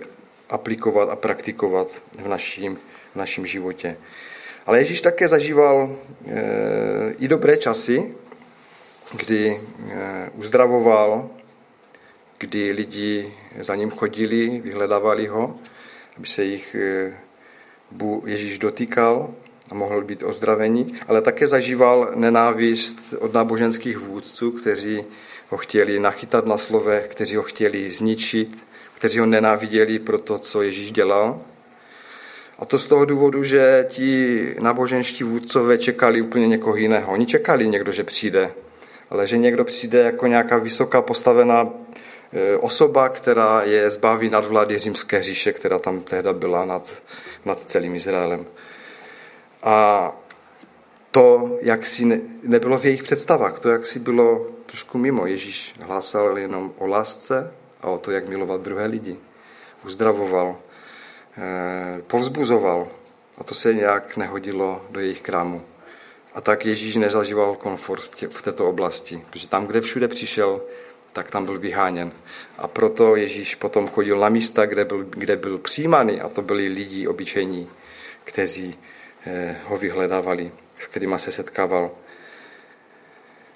aplikovat 0.49 1.09
a 1.09 1.15
praktikovat 1.15 1.87
v 2.23 2.27
naším, 2.27 2.75
v 3.13 3.15
naším 3.15 3.45
životě. 3.45 3.97
Ale 4.65 4.79
Ježíš 4.79 5.01
také 5.01 5.27
zažíval 5.27 5.95
e, 6.27 7.13
i 7.19 7.27
dobré 7.27 7.57
časy, 7.57 8.13
kdy 9.11 9.61
e, 9.89 10.29
uzdravoval, 10.33 11.29
kdy 12.37 12.71
lidi 12.71 13.33
za 13.59 13.75
ním 13.75 13.89
chodili, 13.89 14.61
vyhledávali 14.63 15.27
ho, 15.27 15.57
aby 16.17 16.27
se 16.27 16.43
jich 16.43 16.75
e, 16.75 17.13
Ježíš 18.25 18.59
dotýkal 18.59 19.29
a 19.71 19.75
mohl 19.75 20.01
být 20.01 20.23
ozdravený, 20.23 20.93
ale 21.07 21.21
také 21.21 21.47
zažíval 21.47 22.11
nenávist 22.15 23.13
od 23.19 23.33
náboženských 23.33 23.97
vůdců, 23.97 24.51
kteří 24.51 25.03
ho 25.49 25.57
chtěli 25.57 25.99
nachytat 25.99 26.45
na 26.45 26.57
slovech, 26.57 27.07
kteří 27.07 27.35
ho 27.35 27.43
chtěli 27.43 27.91
zničit, 27.91 28.67
kteří 28.95 29.19
ho 29.19 29.25
nenáviděli 29.25 29.99
pro 29.99 30.17
to, 30.17 30.39
co 30.39 30.61
Ježíš 30.61 30.91
dělal. 30.91 31.41
A 32.59 32.65
to 32.65 32.79
z 32.79 32.85
toho 32.85 33.05
důvodu, 33.05 33.43
že 33.43 33.85
ti 33.89 34.55
náboženští 34.59 35.23
vůdcové 35.23 35.77
čekali 35.77 36.21
úplně 36.21 36.47
někoho 36.47 36.75
jiného. 36.75 37.11
Oni 37.11 37.25
čekali 37.25 37.67
někdo, 37.67 37.91
že 37.91 38.03
přijde, 38.03 38.51
ale 39.09 39.27
že 39.27 39.37
někdo 39.37 39.65
přijde 39.65 39.99
jako 39.99 40.27
nějaká 40.27 40.57
vysoká 40.57 41.01
postavená 41.01 41.69
e, 42.33 42.57
osoba, 42.57 43.09
která 43.09 43.63
je 43.63 43.89
zbaví 43.89 44.29
nad 44.29 44.45
vlády 44.45 44.77
římské 44.77 45.21
říše, 45.21 45.53
která 45.53 45.79
tam 45.79 45.99
tehda 45.99 46.33
byla 46.33 46.65
nad, 46.65 46.89
nad 47.45 47.63
celým 47.63 47.95
Izraelem. 47.95 48.45
A 49.63 50.11
to, 51.11 51.57
jak 51.61 51.85
si 51.85 52.05
ne, 52.05 52.19
nebylo 52.43 52.77
v 52.77 52.85
jejich 52.85 53.03
představách, 53.03 53.59
to, 53.59 53.69
jak 53.69 53.85
si 53.85 53.99
bylo 53.99 54.47
trošku 54.65 54.97
mimo. 54.97 55.27
Ježíš 55.27 55.75
hlásal 55.79 56.37
jenom 56.37 56.73
o 56.77 56.87
lásce 56.87 57.53
a 57.81 57.87
o 57.87 57.97
to, 57.97 58.11
jak 58.11 58.27
milovat 58.27 58.61
druhé 58.61 58.85
lidi. 58.85 59.17
Uzdravoval, 59.85 60.57
eh, 61.37 62.01
povzbuzoval 62.07 62.87
a 63.37 63.43
to 63.43 63.55
se 63.55 63.73
nějak 63.73 64.17
nehodilo 64.17 64.85
do 64.89 64.99
jejich 64.99 65.21
krámu. 65.21 65.61
A 66.33 66.41
tak 66.41 66.65
Ježíš 66.65 66.95
nezažíval 66.95 67.55
komfort 67.55 68.11
v 68.31 68.41
této 68.41 68.69
oblasti, 68.69 69.21
protože 69.29 69.47
tam, 69.47 69.67
kde 69.67 69.81
všude 69.81 70.07
přišel, 70.07 70.61
tak 71.13 71.31
tam 71.31 71.45
byl 71.45 71.59
vyháněn. 71.59 72.11
A 72.57 72.67
proto 72.67 73.15
Ježíš 73.15 73.55
potom 73.55 73.87
chodil 73.87 74.19
na 74.19 74.29
místa, 74.29 74.65
kde 74.65 74.85
byl, 74.85 75.03
kde 75.03 75.35
byl 75.35 75.57
přijímaný 75.57 76.21
a 76.21 76.29
to 76.29 76.41
byli 76.41 76.67
lidi 76.67 77.07
obyčejní, 77.07 77.69
kteří 78.23 78.77
ho 79.65 79.77
vyhledávali, 79.77 80.51
s 80.79 80.87
kterými 80.87 81.19
se 81.19 81.31
setkával. 81.31 81.91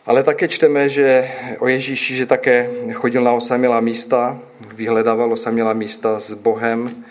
Ale 0.06 0.24
také 0.24 0.48
čteme, 0.48 0.90
že 0.90 1.32
o 1.60 1.68
Ježíši, 1.68 2.16
že 2.16 2.26
také 2.26 2.70
chodil 2.94 3.24
na 3.24 3.32
osamělá 3.32 3.80
místa, 3.80 4.40
vyhledával 4.76 5.34
osamělá 5.34 5.74
místa 5.74 6.20
s 6.20 6.34
Bohem, 6.34 7.04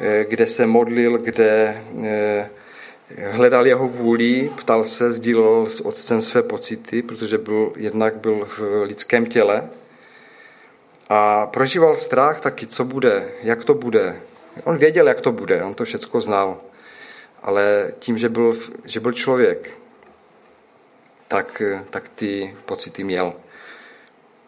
eh, 0.00 0.24
kde 0.28 0.46
se 0.46 0.66
modlil, 0.66 1.18
kde 1.18 1.82
eh, 2.04 2.50
hledal 3.30 3.66
jeho 3.66 3.88
vůli, 3.88 4.50
ptal 4.56 4.84
se, 4.84 5.12
sdílel 5.12 5.66
s 5.66 5.80
otcem 5.80 6.20
své 6.20 6.42
pocity, 6.42 7.02
protože 7.02 7.38
byl, 7.38 7.72
jednak 7.76 8.16
byl 8.16 8.48
v 8.58 8.82
lidském 8.84 9.26
těle 9.26 9.68
a 11.08 11.46
prožíval 11.46 11.96
strach 11.96 12.40
taky, 12.40 12.66
co 12.66 12.84
bude, 12.84 13.28
jak 13.42 13.64
to 13.64 13.74
bude. 13.74 14.16
On 14.64 14.76
věděl, 14.76 15.08
jak 15.08 15.20
to 15.20 15.32
bude, 15.32 15.64
on 15.64 15.74
to 15.74 15.84
všechno 15.84 16.20
znal 16.20 16.60
ale 17.42 17.92
tím, 17.98 18.18
že 18.18 18.28
byl, 18.28 18.58
že 18.84 19.00
byl 19.00 19.12
člověk, 19.12 19.78
tak, 21.28 21.62
tak 21.90 22.08
ty 22.08 22.56
pocity 22.64 23.04
měl. 23.04 23.32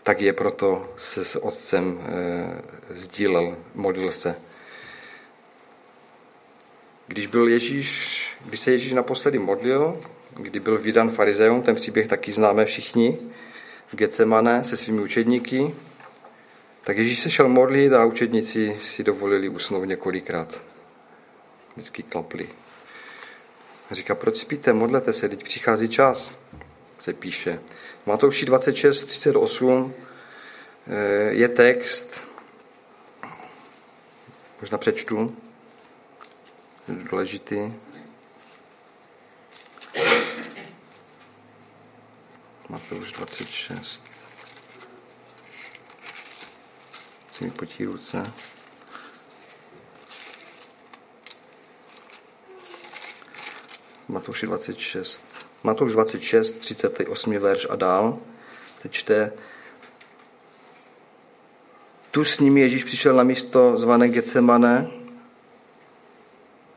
Tak 0.03 0.21
je 0.21 0.33
proto 0.33 0.93
se 0.97 1.25
s 1.25 1.45
otcem 1.45 2.01
e, 2.01 2.97
sdílel, 2.97 3.57
modlil 3.75 4.13
se. 4.13 4.35
Když, 7.07 7.27
byl 7.27 7.49
Ježíš, 7.49 8.33
když 8.47 8.61
se 8.61 8.71
Ježíš 8.71 8.93
naposledy 8.93 9.39
modlil, 9.39 10.01
kdy 10.37 10.61
byl 10.61 10.79
vydan 10.79 11.11
farizeum, 11.11 11.63
ten 11.63 11.75
příběh 11.75 12.07
taky 12.07 12.33
známe 12.33 12.65
všichni, 12.65 13.19
v 13.93 13.97
Getsemane 13.97 14.65
se 14.65 14.77
svými 14.77 15.01
učedníky, 15.01 15.75
tak 16.85 16.99
Ježíš 16.99 17.21
se 17.21 17.31
šel 17.31 17.49
modlit 17.49 17.93
a 17.93 18.05
učedníci 18.05 18.77
si 18.83 19.05
dovolili 19.05 19.49
usnout 19.49 19.85
několikrát. 19.85 20.63
Vždycky 21.77 22.03
klapli. 22.03 22.49
A 23.91 23.95
říká, 23.95 24.15
proč 24.15 24.37
spíte, 24.37 24.73
modlete 24.73 25.13
se, 25.13 25.29
teď 25.29 25.45
přichází 25.45 25.89
čas, 25.89 26.35
se 26.99 27.13
píše. 27.13 27.61
Matouši 28.07 28.47
26, 28.47 29.05
38 29.05 29.95
eh, 30.87 31.33
je 31.33 31.49
text, 31.49 32.29
možná 34.61 34.79
přečtu, 34.79 35.37
je 36.89 36.95
důležitý. 36.95 37.73
Matouš 42.69 43.13
26. 43.13 44.03
Si 47.31 47.45
mi 47.45 47.51
potí 47.51 47.85
ruce. 47.85 48.23
Matouši 54.11 54.47
26. 54.47 55.23
Matouš 55.63 55.93
26, 55.93 56.53
38. 56.53 57.39
verš 57.39 57.67
a 57.71 57.77
dál 57.77 58.19
se 58.79 58.89
čte 58.89 59.33
tu 62.11 62.25
s 62.25 62.41
nimi 62.41 62.61
Ježíš 62.61 62.85
přišel 62.85 63.15
na 63.15 63.23
místo 63.23 63.79
zvané 63.79 64.09
Getsemane 64.09 64.91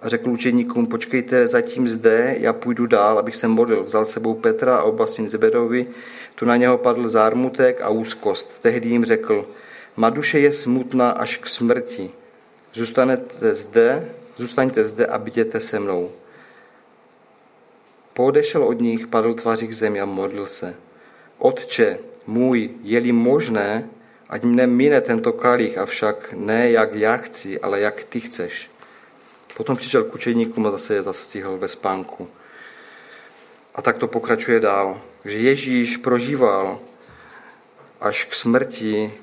a 0.02 0.10
řekl 0.10 0.30
učeníkům, 0.30 0.88
počkejte 0.88 1.48
zatím 1.48 1.88
zde, 1.88 2.36
já 2.40 2.54
půjdu 2.54 2.86
dál, 2.86 3.20
abych 3.20 3.36
se 3.36 3.48
modlil. 3.48 3.84
Vzal 3.84 4.06
sebou 4.06 4.34
Petra 4.34 4.78
a 4.78 4.84
oba 4.84 5.08
syn 5.08 5.30
Zebedovi, 5.30 5.88
tu 6.36 6.46
na 6.46 6.56
něho 6.56 6.78
padl 6.78 7.08
zármutek 7.08 7.82
a 7.82 7.90
úzkost. 7.90 8.62
Tehdy 8.62 8.90
jim 8.90 9.06
řekl, 9.06 9.50
má 9.96 10.10
duše 10.10 10.40
je 10.40 10.54
smutná 10.54 11.12
až 11.12 11.38
k 11.38 11.48
smrti. 11.48 12.12
Zůstanete 12.74 13.56
zde, 13.56 14.10
zůstaňte 14.36 14.86
zde 14.86 15.06
a 15.06 15.18
bděte 15.18 15.60
se 15.60 15.80
mnou. 15.80 16.12
Podešel 18.14 18.64
od 18.64 18.82
nich, 18.82 19.08
padl 19.08 19.34
tváří 19.34 19.68
k 19.68 19.74
zemi 19.74 20.02
a 20.02 20.06
modlil 20.06 20.48
se. 20.48 20.76
Otče 21.38 22.00
můj, 22.28 22.70
je-li 22.82 23.12
možné, 23.12 23.90
ať 24.30 24.44
mne 24.44 24.68
mine 24.68 25.02
tento 25.02 25.34
kalich, 25.34 25.78
avšak 25.78 26.34
ne 26.34 26.72
jak 26.72 26.96
já 26.96 27.18
chci, 27.18 27.60
ale 27.60 27.80
jak 27.80 28.04
ty 28.04 28.20
chceš. 28.20 28.72
Potom 29.54 29.78
přišel 29.78 30.04
k 30.04 30.16
učeníkům 30.16 30.68
a 30.68 30.72
zase 30.72 30.94
je 30.94 31.04
zastihl 31.04 31.58
ve 31.58 31.68
spánku. 31.68 32.28
A 33.76 33.82
tak 33.82 33.98
to 33.98 34.08
pokračuje 34.08 34.60
dál. 34.60 35.02
Že 35.26 35.38
Ježíš 35.38 35.98
prožíval 35.98 36.80
až 38.02 38.24
k 38.24 38.34
smrti 38.34 39.14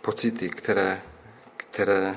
pocity, 0.00 0.48
které, 0.48 1.00
které 1.56 2.16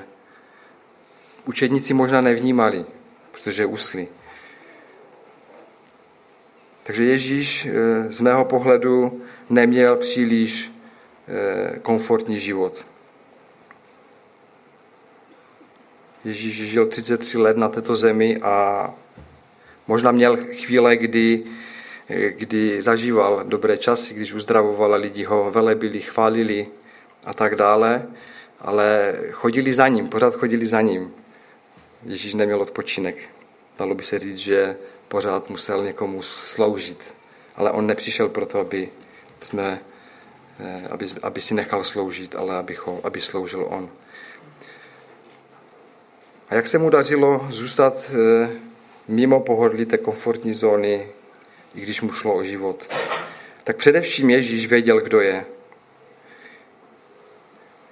učedníci 1.44 1.94
možná 1.94 2.20
nevnímali, 2.20 2.84
protože 3.30 3.66
uschli. 3.66 4.08
Takže 6.88 7.04
Ježíš 7.04 7.66
eh, 7.66 8.12
z 8.12 8.20
mého 8.20 8.44
pohledu 8.44 9.22
neměl 9.50 9.96
příliš 9.96 10.72
eh, 11.28 11.78
komfortní 11.82 12.38
život. 12.38 12.86
Ježíš 16.24 16.68
žil 16.68 16.86
33 16.86 17.38
let 17.38 17.56
na 17.56 17.68
této 17.68 17.96
zemi 17.96 18.38
a 18.42 18.94
možná 19.86 20.12
měl 20.12 20.36
chvíle, 20.36 20.96
kdy, 20.96 21.44
eh, 22.08 22.30
kdy 22.30 22.82
zažíval 22.82 23.44
dobré 23.44 23.76
časy, 23.76 24.14
když 24.14 24.32
uzdravoval 24.32 25.00
lidi 25.00 25.24
ho 25.24 25.50
velebili, 25.50 26.00
chválili 26.00 26.66
a 27.24 27.34
tak 27.34 27.54
dále, 27.54 28.08
ale 28.60 29.14
chodili 29.32 29.74
za 29.74 29.88
ním, 29.88 30.08
pořád 30.08 30.34
chodili 30.34 30.66
za 30.66 30.80
ním. 30.80 31.12
Ježíš 32.04 32.34
neměl 32.34 32.62
odpočinek. 32.62 33.28
Dalo 33.78 33.94
by 33.94 34.02
se 34.02 34.18
říct, 34.18 34.38
že 34.38 34.76
pořád 35.08 35.50
musel 35.50 35.84
někomu 35.84 36.22
sloužit. 36.22 37.14
Ale 37.56 37.70
on 37.70 37.86
nepřišel 37.86 38.28
proto, 38.28 38.60
aby, 38.60 38.88
jsme, 39.40 39.80
eh, 40.60 40.88
aby, 40.90 41.06
aby 41.22 41.40
si 41.40 41.54
nechal 41.54 41.84
sloužit, 41.84 42.34
ale 42.34 42.56
aby, 42.56 42.74
ho, 42.74 43.00
aby 43.04 43.20
sloužil 43.20 43.66
on. 43.70 43.90
A 46.48 46.54
jak 46.54 46.66
se 46.66 46.78
mu 46.78 46.90
dařilo 46.90 47.46
zůstat 47.50 48.10
eh, 48.10 48.50
mimo 49.08 49.40
pohodlí 49.40 49.86
té 49.86 49.98
komfortní 49.98 50.54
zóny, 50.54 51.08
i 51.74 51.80
když 51.80 52.00
mu 52.00 52.12
šlo 52.12 52.34
o 52.34 52.42
život? 52.42 52.88
Tak 53.64 53.76
především 53.76 54.30
Ježíš 54.30 54.66
věděl, 54.66 55.00
kdo 55.00 55.20
je. 55.20 55.44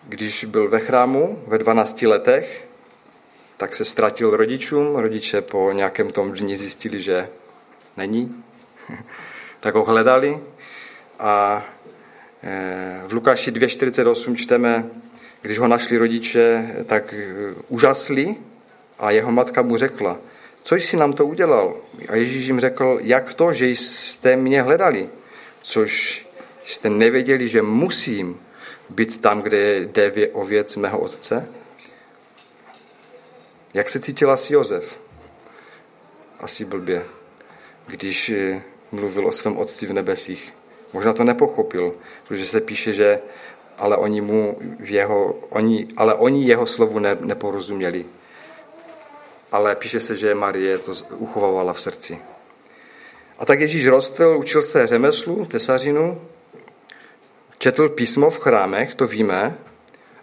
když 0.08 0.44
byl 0.44 0.68
ve 0.68 0.80
chrámu 0.80 1.42
ve 1.46 1.58
12 1.58 2.02
letech, 2.02 2.66
tak 3.56 3.74
se 3.74 3.84
ztratil 3.84 4.36
rodičům. 4.36 4.96
Rodiče 4.96 5.40
po 5.40 5.72
nějakém 5.72 6.12
tom 6.12 6.32
dni 6.32 6.56
zjistili, 6.56 7.00
že 7.00 7.28
není. 7.96 8.44
tak 9.60 9.74
ho 9.74 9.84
hledali 9.84 10.40
a 11.18 11.66
eh, 12.42 13.02
v 13.06 13.12
Lukáši 13.12 13.50
2.48 13.50 14.34
čteme, 14.34 14.90
když 15.42 15.58
ho 15.58 15.68
našli 15.68 15.98
rodiče, 15.98 16.74
tak 16.86 17.14
úžasli 17.68 18.36
a 18.98 19.10
jeho 19.10 19.32
matka 19.32 19.62
mu 19.62 19.76
řekla, 19.76 20.18
co 20.62 20.74
jsi 20.74 20.96
nám 20.96 21.12
to 21.12 21.26
udělal? 21.26 21.76
A 22.08 22.16
Ježíš 22.16 22.46
jim 22.46 22.60
řekl, 22.60 22.98
jak 23.02 23.34
to, 23.34 23.52
že 23.52 23.66
jste 23.68 24.36
mě 24.36 24.62
hledali, 24.62 25.08
což 25.62 26.26
jste 26.64 26.90
nevěděli, 26.90 27.48
že 27.48 27.62
musím 27.62 28.40
být 28.90 29.20
tam, 29.20 29.42
kde 29.42 29.80
jde 29.80 30.28
o 30.32 30.44
věc 30.44 30.76
mého 30.76 30.98
otce? 30.98 31.48
Jak 33.76 33.88
se 33.88 34.00
cítil 34.00 34.30
asi 34.30 34.54
Jozef? 34.54 34.98
Asi 36.40 36.64
blbě, 36.64 37.04
když 37.86 38.28
eh, 38.28 38.62
mluvil 38.92 39.26
o 39.26 39.32
svém 39.32 39.56
otci 39.56 39.86
v 39.86 39.92
nebesích. 39.92 40.52
Možná 40.92 41.12
to 41.12 41.24
nepochopil, 41.24 41.94
protože 42.28 42.46
se 42.46 42.60
píše, 42.60 42.92
že 42.92 43.20
ale 43.78 43.96
oni, 43.96 44.20
mu 44.20 44.58
v 44.80 44.90
jeho, 44.90 45.34
oni, 45.48 45.88
ale 45.96 46.14
oni 46.14 46.48
jeho 46.48 46.66
slovu 46.66 46.98
ne, 46.98 47.16
neporozuměli. 47.20 48.06
Ale 49.52 49.76
píše 49.76 50.00
se, 50.00 50.16
že 50.16 50.34
Marie 50.34 50.78
to 50.78 50.92
uchovávala 51.10 51.72
v 51.72 51.80
srdci. 51.80 52.18
A 53.38 53.44
tak 53.46 53.60
Ježíš 53.60 53.86
rostl, 53.86 54.36
učil 54.38 54.62
se 54.62 54.86
řemeslu, 54.86 55.46
tesařinu, 55.46 56.20
četl 57.58 57.88
písmo 57.88 58.30
v 58.30 58.38
chrámech, 58.38 58.94
to 58.94 59.06
víme, 59.06 59.58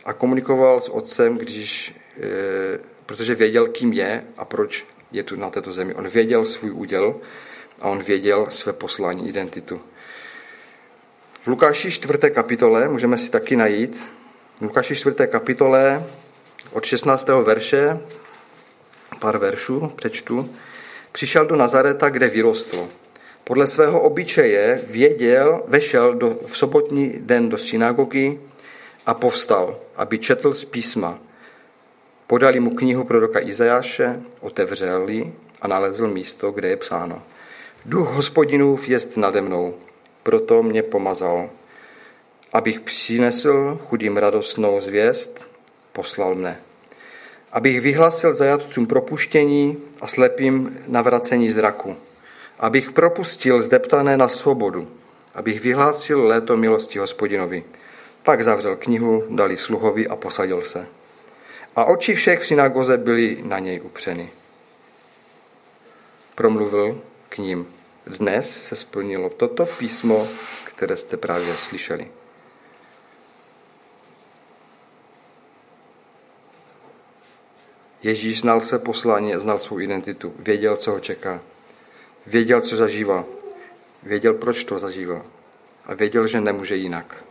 a 0.05 0.13
komunikoval 0.13 0.81
s 0.81 0.89
otcem, 0.89 1.37
když, 1.37 1.95
e, 2.21 2.92
protože 3.05 3.35
věděl, 3.35 3.67
kým 3.67 3.93
je 3.93 4.23
a 4.37 4.45
proč 4.45 4.85
je 5.11 5.23
tu 5.23 5.35
na 5.35 5.49
této 5.49 5.71
zemi. 5.71 5.95
On 5.95 6.07
věděl 6.07 6.45
svůj 6.45 6.71
úděl 6.71 7.15
a 7.81 7.89
on 7.89 8.03
věděl 8.03 8.47
své 8.49 8.73
poslání, 8.73 9.29
identitu. 9.29 9.81
V 11.43 11.47
Lukáši 11.47 11.91
4. 11.91 12.13
kapitole, 12.31 12.87
můžeme 12.87 13.17
si 13.17 13.31
taky 13.31 13.55
najít, 13.55 14.07
v 14.59 14.61
Lukáši 14.61 14.95
4. 14.95 15.15
kapitole 15.27 16.03
od 16.71 16.85
16. 16.85 17.27
verše, 17.27 17.99
pár 19.19 19.37
veršů 19.37 19.91
přečtu, 19.95 20.49
přišel 21.11 21.45
do 21.45 21.55
Nazareta, 21.55 22.09
kde 22.09 22.29
vyrostl. 22.29 22.87
Podle 23.43 23.67
svého 23.67 24.01
obyčeje 24.01 24.81
věděl, 24.87 25.63
vešel 25.67 26.13
do, 26.13 26.37
v 26.45 26.57
sobotní 26.57 27.13
den 27.19 27.49
do 27.49 27.57
synagogy 27.57 28.39
a 29.05 29.13
povstal, 29.13 29.79
aby 29.95 30.19
četl 30.19 30.53
z 30.53 30.65
písma. 30.65 31.19
Podali 32.27 32.59
mu 32.59 32.75
knihu 32.75 33.03
proroka 33.03 33.39
Izajáše, 33.39 34.21
otevřel 34.41 35.07
a 35.61 35.67
nalezl 35.67 36.07
místo, 36.07 36.51
kde 36.51 36.67
je 36.67 36.77
psáno. 36.77 37.21
Duch 37.85 38.09
hospodinův 38.13 38.89
jest 38.89 39.17
nade 39.17 39.41
mnou, 39.41 39.75
proto 40.23 40.63
mě 40.63 40.83
pomazal. 40.83 41.49
Abych 42.53 42.79
přinesl 42.79 43.79
chudým 43.87 44.17
radostnou 44.17 44.81
zvěst, 44.81 45.47
poslal 45.91 46.35
mne. 46.35 46.59
Abych 47.51 47.81
vyhlasil 47.81 48.33
zajatcům 48.33 48.87
propuštění 48.87 49.77
a 50.01 50.07
slepým 50.07 50.77
navracení 50.87 51.51
zraku. 51.51 51.95
Abych 52.59 52.91
propustil 52.91 53.61
zdeptané 53.61 54.17
na 54.17 54.29
svobodu. 54.29 54.87
Abych 55.35 55.61
vyhlásil 55.61 56.25
léto 56.25 56.57
milosti 56.57 56.99
hospodinovi. 56.99 57.63
Pak 58.23 58.43
zavřel 58.43 58.75
knihu, 58.75 59.23
dali 59.29 59.57
sluhovi 59.57 60.07
a 60.07 60.15
posadil 60.15 60.61
se. 60.61 60.87
A 61.75 61.85
oči 61.85 62.15
všech 62.15 62.39
v 62.39 62.47
synagoze 62.47 62.97
byly 62.97 63.37
na 63.43 63.59
něj 63.59 63.81
upřeny. 63.81 64.31
Promluvil 66.35 67.01
k 67.29 67.37
ním. 67.37 67.73
Dnes 68.07 68.63
se 68.63 68.75
splnilo 68.75 69.29
toto 69.29 69.65
písmo, 69.65 70.27
které 70.63 70.97
jste 70.97 71.17
právě 71.17 71.55
slyšeli. 71.55 72.11
Ježíš 78.03 78.41
znal 78.41 78.61
své 78.61 78.79
poslání 78.79 79.33
znal 79.35 79.59
svou 79.59 79.79
identitu. 79.79 80.33
Věděl, 80.39 80.77
co 80.77 80.91
ho 80.91 80.99
čeká. 80.99 81.41
Věděl, 82.25 82.61
co 82.61 82.75
zažívá. 82.75 83.25
Věděl, 84.03 84.33
proč 84.33 84.63
to 84.63 84.79
zažívá. 84.79 85.25
A 85.85 85.93
věděl, 85.93 86.27
že 86.27 86.41
nemůže 86.41 86.75
jinak. 86.75 87.23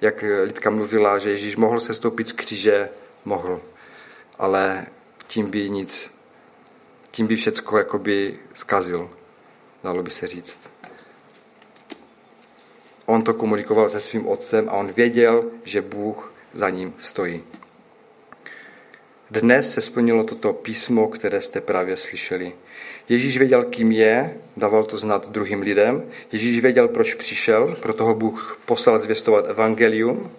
Jak 0.00 0.24
Lidka 0.42 0.70
mluvila, 0.70 1.18
že 1.18 1.30
Ježíš 1.30 1.56
mohl 1.56 1.80
se 1.80 1.94
stoupit 1.94 2.28
z 2.28 2.32
kříže, 2.32 2.88
mohl. 3.28 3.60
Ale 4.38 4.86
tím 5.26 5.50
by 5.50 5.70
nic, 5.70 6.14
tím 7.10 7.26
by 7.26 7.36
všecko 7.36 7.78
jakoby 7.78 8.38
zkazil 8.54 9.10
dalo 9.84 10.02
by 10.02 10.10
se 10.10 10.26
říct. 10.26 10.58
On 13.06 13.22
to 13.22 13.34
komunikoval 13.34 13.88
se 13.88 14.00
svým 14.00 14.28
otcem 14.28 14.68
a 14.68 14.72
on 14.72 14.92
věděl, 14.92 15.44
že 15.64 15.82
Bůh 15.82 16.32
za 16.52 16.70
ním 16.70 16.94
stojí. 16.98 17.42
Dnes 19.30 19.72
se 19.72 19.80
splnilo 19.80 20.24
toto 20.24 20.52
písmo, 20.52 21.08
které 21.08 21.40
jste 21.40 21.60
právě 21.60 21.96
slyšeli. 21.96 22.52
Ježíš 23.08 23.38
věděl, 23.38 23.64
kým 23.64 23.92
je, 23.92 24.36
dával 24.56 24.84
to 24.84 24.98
znát 24.98 25.28
druhým 25.28 25.62
lidem. 25.62 26.10
Ježíš 26.32 26.60
věděl, 26.60 26.88
proč 26.88 27.14
přišel, 27.14 27.76
proto 27.82 28.04
ho 28.04 28.14
Bůh 28.14 28.60
poslal 28.64 29.00
zvěstovat 29.00 29.46
evangelium, 29.48 30.32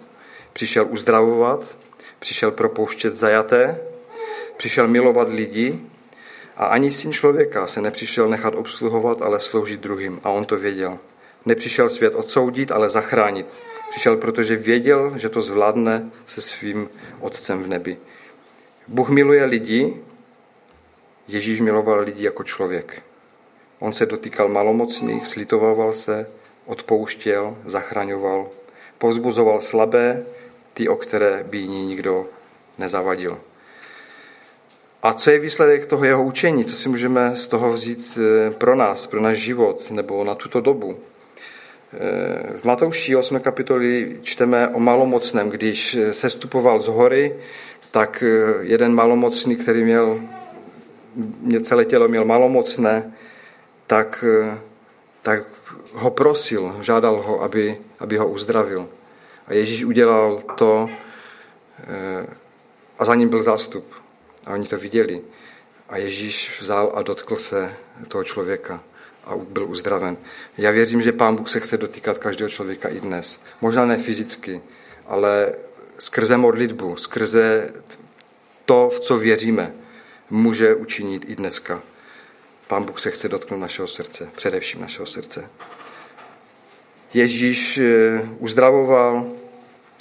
přišel 0.52 0.86
uzdravovat, 0.90 1.76
přišel 2.20 2.50
propouštět 2.50 3.16
zajaté, 3.16 3.80
přišel 4.56 4.88
milovat 4.88 5.28
lidi 5.28 5.80
a 6.56 6.64
ani 6.66 6.90
syn 6.90 7.12
člověka 7.12 7.66
se 7.66 7.80
nepřišel 7.80 8.28
nechat 8.28 8.54
obsluhovat, 8.54 9.22
ale 9.22 9.40
sloužit 9.40 9.80
druhým. 9.80 10.20
A 10.24 10.30
on 10.30 10.44
to 10.44 10.56
věděl. 10.56 10.98
Nepřišel 11.46 11.88
svět 11.88 12.14
odsoudit, 12.14 12.72
ale 12.72 12.90
zachránit. 12.90 13.46
Přišel, 13.90 14.16
protože 14.16 14.56
věděl, 14.56 15.12
že 15.18 15.28
to 15.28 15.40
zvládne 15.40 16.10
se 16.26 16.40
svým 16.40 16.88
otcem 17.20 17.62
v 17.62 17.66
nebi. 17.66 17.96
Bůh 18.88 19.08
miluje 19.08 19.44
lidi, 19.44 19.96
Ježíš 21.28 21.60
miloval 21.60 22.00
lidi 22.00 22.24
jako 22.24 22.44
člověk. 22.44 23.02
On 23.78 23.92
se 23.92 24.06
dotýkal 24.06 24.48
malomocných, 24.48 25.26
slitovával 25.26 25.94
se, 25.94 26.26
odpouštěl, 26.66 27.56
zachraňoval, 27.64 28.48
povzbuzoval 28.98 29.60
slabé, 29.60 30.26
ty, 30.74 30.88
o 30.88 30.96
které 30.96 31.44
by 31.50 31.58
jiný 31.58 31.86
nikdo 31.86 32.26
nezavadil. 32.78 33.40
A 35.02 35.12
co 35.12 35.30
je 35.30 35.38
výsledek 35.38 35.86
toho 35.86 36.04
jeho 36.04 36.24
učení? 36.24 36.64
Co 36.64 36.76
si 36.76 36.88
můžeme 36.88 37.36
z 37.36 37.46
toho 37.46 37.72
vzít 37.72 38.18
eh, 38.18 38.50
pro 38.50 38.76
nás, 38.76 39.06
pro 39.06 39.20
náš 39.20 39.36
život 39.36 39.90
nebo 39.90 40.24
na 40.24 40.34
tuto 40.34 40.60
dobu? 40.60 40.98
Eh, 41.92 42.58
v 42.60 42.64
Matouši 42.64 43.16
8. 43.16 43.40
kapitoli 43.40 44.18
čteme 44.22 44.68
o 44.68 44.80
malomocném. 44.80 45.50
Když 45.50 45.98
se 46.12 46.30
stupoval 46.30 46.82
z 46.82 46.86
hory, 46.86 47.36
tak 47.90 48.24
eh, 48.26 48.58
jeden 48.60 48.94
malomocný, 48.94 49.56
který 49.56 49.84
měl 49.84 50.20
celé 51.62 51.84
tělo 51.84 52.08
měl 52.08 52.24
malomocné, 52.24 53.12
tak, 53.86 54.24
tak 55.22 55.42
ho 55.92 56.10
prosil, 56.10 56.76
žádal 56.80 57.22
ho, 57.26 57.42
aby, 57.42 57.76
aby 57.98 58.16
ho 58.16 58.28
uzdravil. 58.28 58.88
A 59.46 59.54
Ježíš 59.54 59.84
udělal 59.84 60.42
to 60.54 60.90
a 62.98 63.04
za 63.04 63.14
ním 63.14 63.28
byl 63.28 63.42
zástup. 63.42 63.94
A 64.46 64.52
oni 64.52 64.68
to 64.68 64.78
viděli. 64.78 65.22
A 65.88 65.96
Ježíš 65.96 66.60
vzal 66.60 66.92
a 66.94 67.02
dotkl 67.02 67.36
se 67.36 67.76
toho 68.08 68.24
člověka 68.24 68.82
a 69.24 69.36
byl 69.36 69.70
uzdraven. 69.70 70.16
Já 70.58 70.70
věřím, 70.70 71.02
že 71.02 71.12
Pán 71.12 71.36
Bůh 71.36 71.48
se 71.50 71.60
chce 71.60 71.76
dotýkat 71.76 72.18
každého 72.18 72.48
člověka 72.48 72.88
i 72.88 73.00
dnes. 73.00 73.40
Možná 73.60 73.86
ne 73.86 73.98
fyzicky, 73.98 74.62
ale 75.06 75.52
skrze 75.98 76.36
modlitbu, 76.36 76.96
skrze 76.96 77.72
to, 78.64 78.90
v 78.94 79.00
co 79.00 79.18
věříme, 79.18 79.72
může 80.30 80.74
učinit 80.74 81.24
i 81.28 81.36
dneska. 81.36 81.82
Pán 82.66 82.84
Bůh 82.84 83.00
se 83.00 83.10
chce 83.10 83.28
dotknout 83.28 83.60
našeho 83.60 83.88
srdce, 83.88 84.28
především 84.36 84.80
našeho 84.80 85.06
srdce. 85.06 85.50
Ježíš 87.14 87.78
eh, 87.78 88.22
uzdravoval 88.38 89.26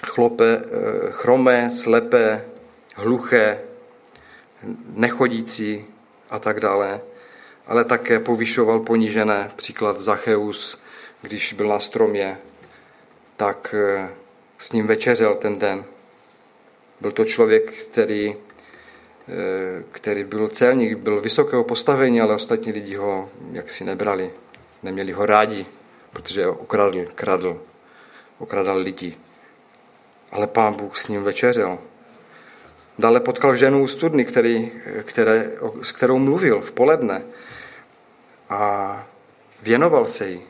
chlope, 0.05 0.45
eh, 0.45 1.11
chromé, 1.11 1.71
slepé, 1.71 2.45
hluché, 2.95 3.61
nechodící 4.93 5.85
a 6.29 6.39
tak 6.39 6.59
dále, 6.59 7.01
ale 7.67 7.85
také 7.85 8.19
povyšoval 8.19 8.79
ponížené. 8.79 9.51
Příklad 9.55 9.99
Zacheus, 9.99 10.81
když 11.21 11.53
byl 11.53 11.67
na 11.67 11.79
stromě, 11.79 12.37
tak 13.37 13.75
eh, 13.77 14.09
s 14.57 14.71
ním 14.71 14.87
večeřel 14.87 15.35
ten 15.35 15.59
den. 15.59 15.85
Byl 17.01 17.11
to 17.11 17.25
člověk, 17.25 17.71
který, 17.71 18.35
který 19.91 20.23
byl 20.23 20.47
celník, 20.47 20.97
byl 20.97 21.21
vysokého 21.21 21.63
postavení, 21.63 22.21
ale 22.21 22.35
ostatní 22.35 22.71
lidi 22.71 22.95
ho 22.95 23.29
jaksi 23.51 23.83
nebrali. 23.83 24.31
Neměli 24.83 25.11
ho 25.11 25.25
rádi, 25.25 25.65
protože 26.19 26.45
ho 26.45 26.53
ukradl, 26.53 27.05
kradl, 27.15 27.61
okradal 28.39 28.77
lidi. 28.77 29.17
ale 30.31 30.47
pán 30.47 30.73
Bůh 30.73 30.97
s 30.97 31.07
ním 31.07 31.23
večeřil. 31.23 31.79
Dále 32.99 33.19
potkal 33.19 33.55
ženu 33.55 33.83
u 33.83 33.87
studny, 33.87 34.25
který, 34.25 34.71
které, 35.03 35.51
s 35.81 35.91
kterou 35.91 36.19
mluvil 36.19 36.61
v 36.61 36.71
poledne 36.71 37.23
a 38.49 39.07
věnoval 39.61 40.07
se 40.07 40.29
jí. 40.29 40.41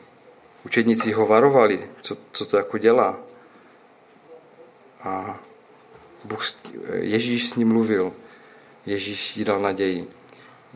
Učedníci 0.64 1.12
ho 1.12 1.26
varovali, 1.26 1.90
co, 2.00 2.16
co 2.32 2.46
to 2.46 2.56
jako 2.56 2.78
dělá. 2.78 3.18
A 5.00 5.40
Bůh, 6.24 6.44
Ježíš 6.92 7.50
s 7.50 7.54
ním 7.54 7.68
mluvil. 7.68 8.12
Ježíš 8.86 9.36
jí 9.36 9.44
dal 9.44 9.60
naději. 9.60 10.10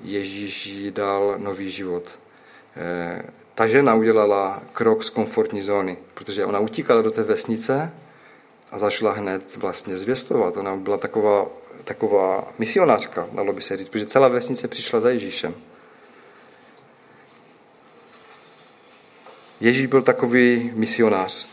Ježíš 0.02 0.66
jí 0.66 0.90
dal 0.90 1.34
nový 1.38 1.70
život. 1.70 2.18
Ta 3.54 3.66
žena 3.66 3.94
udělala 3.94 4.62
krok 4.72 5.04
z 5.04 5.10
komfortní 5.10 5.62
zóny, 5.62 5.96
protože 6.14 6.44
ona 6.44 6.58
utíkala 6.58 7.02
do 7.02 7.10
té 7.10 7.22
vesnice 7.22 7.92
a 8.70 8.78
začala 8.78 9.12
hned 9.12 9.56
vlastně 9.56 9.96
zvěstovat. 9.96 10.56
Ona 10.56 10.76
byla 10.76 10.96
taková, 10.96 11.46
taková 11.84 12.52
misionářka, 12.58 13.28
dalo 13.32 13.52
by 13.52 13.62
se 13.62 13.76
říct, 13.76 13.88
protože 13.88 14.06
celá 14.06 14.28
vesnice 14.28 14.68
přišla 14.68 15.00
za 15.00 15.10
Ježíšem. 15.10 15.54
Ježíš 19.60 19.86
byl 19.86 20.02
takový 20.02 20.72
misionář, 20.74 21.48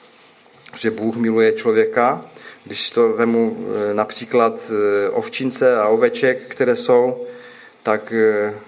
že 0.76 0.92
Bůh 0.92 1.16
miluje 1.16 1.52
člověka. 1.52 2.26
Když 2.64 2.90
to 2.90 3.10
vemu 3.10 3.58
eh, 3.58 3.94
například 3.94 4.72
eh, 4.72 5.10
ovčince 5.10 5.78
a 5.78 5.88
oveček, 5.88 6.42
které 6.48 6.76
jsou, 6.76 7.28
tak 7.84 8.14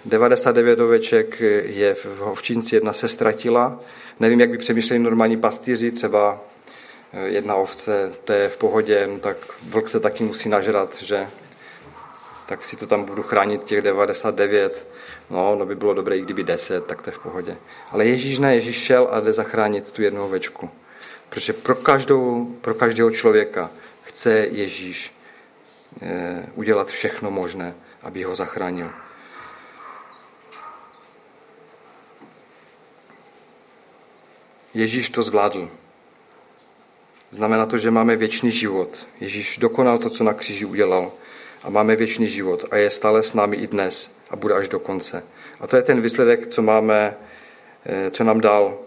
99 0.05 0.79
eh, 0.79 0.83
oveček 0.83 1.41
je 1.65 1.93
v 1.93 2.21
ovčinci, 2.21 2.75
jedna 2.75 2.93
se 2.93 3.07
ztratila. 3.07 3.79
Nevím, 4.19 4.39
jak 4.39 4.49
by 4.49 4.57
přemýšleli 4.57 4.99
normální 4.99 5.37
pastýři, 5.37 5.91
třeba 5.91 6.41
jedna 7.25 7.55
ovce, 7.55 8.11
to 8.23 8.33
je 8.33 8.49
v 8.49 8.57
pohodě, 8.57 9.07
no 9.07 9.19
tak 9.19 9.37
vlk 9.69 9.89
se 9.89 9.99
taky 9.99 10.23
musí 10.23 10.49
nažrat, 10.49 11.01
že 11.01 11.27
tak 12.45 12.65
si 12.65 12.75
to 12.75 12.87
tam 12.87 13.03
budu 13.03 13.23
chránit 13.23 13.63
těch 13.63 13.81
99. 13.81 14.87
No, 15.29 15.55
no 15.55 15.65
by 15.65 15.75
bylo 15.75 15.93
dobré, 15.93 16.17
i 16.17 16.21
kdyby 16.21 16.43
10, 16.43 16.85
tak 16.85 17.01
to 17.01 17.09
je 17.09 17.13
v 17.13 17.19
pohodě. 17.19 17.57
Ale 17.91 18.05
Ježíš 18.05 18.39
ne, 18.39 18.55
Ježíš 18.55 18.75
šel 18.75 19.07
a 19.11 19.19
jde 19.19 19.33
zachránit 19.33 19.91
tu 19.91 20.01
jednu 20.01 20.25
ovečku. 20.25 20.69
Protože 21.29 21.53
pro, 21.53 21.75
každou, 21.75 22.45
pro 22.61 22.73
každého 22.73 23.11
člověka 23.11 23.71
chce 24.03 24.31
Ježíš 24.51 25.15
eh, 26.01 26.45
udělat 26.55 26.87
všechno 26.87 27.31
možné, 27.31 27.73
aby 28.03 28.23
ho 28.23 28.35
zachránil. 28.35 28.89
Ježíš 34.73 35.09
to 35.09 35.23
zvládl. 35.23 35.69
Znamená 37.31 37.65
to, 37.65 37.77
že 37.77 37.91
máme 37.91 38.15
věčný 38.15 38.51
život. 38.51 39.07
Ježíš 39.19 39.57
dokonal 39.57 39.97
to, 39.97 40.09
co 40.09 40.23
na 40.23 40.33
kříži 40.33 40.65
udělal 40.65 41.11
a 41.63 41.69
máme 41.69 41.95
věčný 41.95 42.27
život 42.27 42.65
a 42.71 42.77
je 42.77 42.89
stále 42.89 43.23
s 43.23 43.33
námi 43.33 43.57
i 43.57 43.67
dnes 43.67 44.11
a 44.29 44.35
bude 44.35 44.55
až 44.55 44.69
do 44.69 44.79
konce. 44.79 45.23
A 45.59 45.67
to 45.67 45.75
je 45.75 45.81
ten 45.81 46.01
výsledek, 46.01 46.47
co 46.47 46.61
máme, 46.61 47.15
eh, 47.85 48.11
co 48.11 48.23
nám 48.23 48.41
dal, 48.41 48.77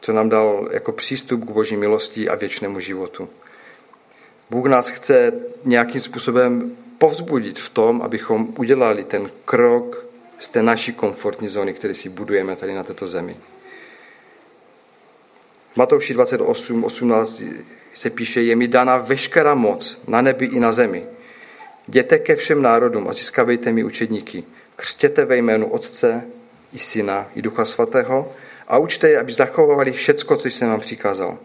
co 0.00 0.12
nám 0.12 0.28
dal 0.28 0.68
jako 0.72 0.92
přístup 0.92 1.44
k 1.44 1.50
boží 1.50 1.76
milosti 1.76 2.28
a 2.28 2.34
věčnému 2.34 2.80
životu. 2.80 3.28
Bůh 4.50 4.66
nás 4.66 4.88
chce 4.88 5.32
nějakým 5.64 6.00
způsobem 6.00 6.76
povzbudit 6.98 7.58
v 7.58 7.70
tom, 7.70 8.02
abychom 8.02 8.54
udělali 8.58 9.04
ten 9.04 9.30
krok 9.44 10.06
z 10.38 10.48
té 10.48 10.62
naší 10.62 10.92
komfortní 10.92 11.48
zóny, 11.48 11.72
který 11.72 11.94
si 11.94 12.08
budujeme 12.08 12.56
tady 12.56 12.74
na 12.74 12.82
této 12.82 13.08
zemi. 13.08 13.36
V 15.72 15.76
Matouši 15.76 16.14
28, 16.14 16.84
18 16.84 17.42
se 17.94 18.10
píše, 18.10 18.42
je 18.42 18.56
mi 18.56 18.68
dána 18.68 18.98
veškerá 18.98 19.54
moc 19.54 19.98
na 20.08 20.20
nebi 20.20 20.46
i 20.46 20.60
na 20.60 20.72
zemi. 20.72 21.06
Jděte 21.88 22.18
ke 22.18 22.36
všem 22.36 22.62
národům 22.62 23.08
a 23.08 23.12
získavejte 23.12 23.72
mi 23.72 23.84
učedníky. 23.84 24.44
Křtěte 24.76 25.24
ve 25.24 25.36
jménu 25.36 25.70
Otce 25.70 26.26
i 26.72 26.78
Syna 26.78 27.30
i 27.34 27.42
Ducha 27.42 27.64
Svatého 27.64 28.32
a 28.68 28.78
učte 28.78 29.08
je, 29.08 29.20
aby 29.20 29.32
zachovávali 29.32 29.92
všecko, 29.92 30.36
co 30.36 30.48
jsem 30.48 30.68
vám 30.68 30.80
přikázal. 30.80 31.38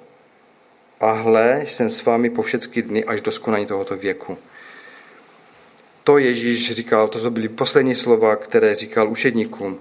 A 0.99 1.11
hle, 1.11 1.61
jsem 1.65 1.89
s 1.89 2.05
vámi 2.05 2.29
po 2.29 2.41
všechny 2.41 2.81
dny 2.81 3.05
až 3.05 3.21
do 3.21 3.31
skonání 3.31 3.65
tohoto 3.65 3.97
věku. 3.97 4.37
To 6.03 6.17
Ježíš 6.17 6.71
říkal, 6.71 7.07
to 7.07 7.31
byly 7.31 7.49
poslední 7.49 7.95
slova, 7.95 8.35
které 8.35 8.75
říkal 8.75 9.09
učedníkům, 9.09 9.79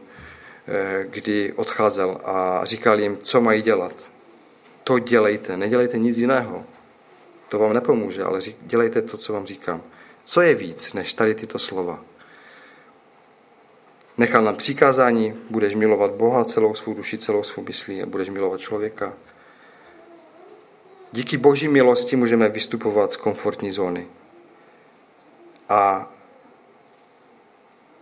eh, 0.68 1.06
kdy 1.10 1.52
odcházel 1.52 2.18
a 2.24 2.64
říkal 2.64 3.00
jim, 3.00 3.18
co 3.22 3.40
mají 3.40 3.62
dělat. 3.62 4.10
To 4.84 4.98
dělejte, 4.98 5.56
nedělejte 5.56 5.98
nic 5.98 6.18
jiného. 6.18 6.64
To 7.48 7.58
vám 7.58 7.72
nepomůže, 7.72 8.24
ale 8.24 8.40
dělejte 8.62 9.02
to, 9.02 9.16
co 9.16 9.32
vám 9.32 9.46
říkám. 9.46 9.82
Co 10.24 10.40
je 10.40 10.54
víc 10.54 10.92
než 10.92 11.14
tady 11.14 11.34
tyto 11.34 11.58
slova? 11.58 12.04
Nechal 14.18 14.42
nám 14.42 14.56
přikázání, 14.56 15.34
budeš 15.50 15.74
milovat 15.74 16.10
Boha 16.10 16.44
celou 16.44 16.74
svou 16.74 16.94
duši, 16.94 17.18
celou 17.18 17.42
svou 17.42 17.62
myslí 17.62 18.02
a 18.02 18.06
budeš 18.06 18.28
milovat 18.28 18.60
člověka. 18.60 19.14
Díky 21.12 21.36
boží 21.36 21.68
milosti 21.68 22.16
můžeme 22.16 22.48
vystupovat 22.48 23.12
z 23.12 23.16
komfortní 23.16 23.72
zóny. 23.72 24.06
A 25.70 26.10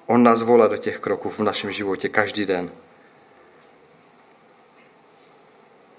on 0.06 0.22
nás 0.22 0.42
volá 0.42 0.66
do 0.66 0.76
těch 0.76 0.98
kroků 0.98 1.30
v 1.30 1.40
našem 1.40 1.72
životě 1.72 2.08
každý 2.08 2.46
den. 2.46 2.70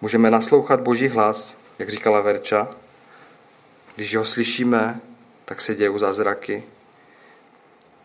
Můžeme 0.02 0.32
naslouchat 0.32 0.82
boží 0.82 1.08
hlas, 1.08 1.58
jak 1.80 1.90
říkala 1.90 2.22
Verča. 2.22 2.68
Když 3.96 4.16
ho 4.16 4.26
slyšíme, 4.26 5.02
tak 5.46 5.62
se 5.62 5.76
dějí 5.76 6.00
zázraky. 6.00 6.64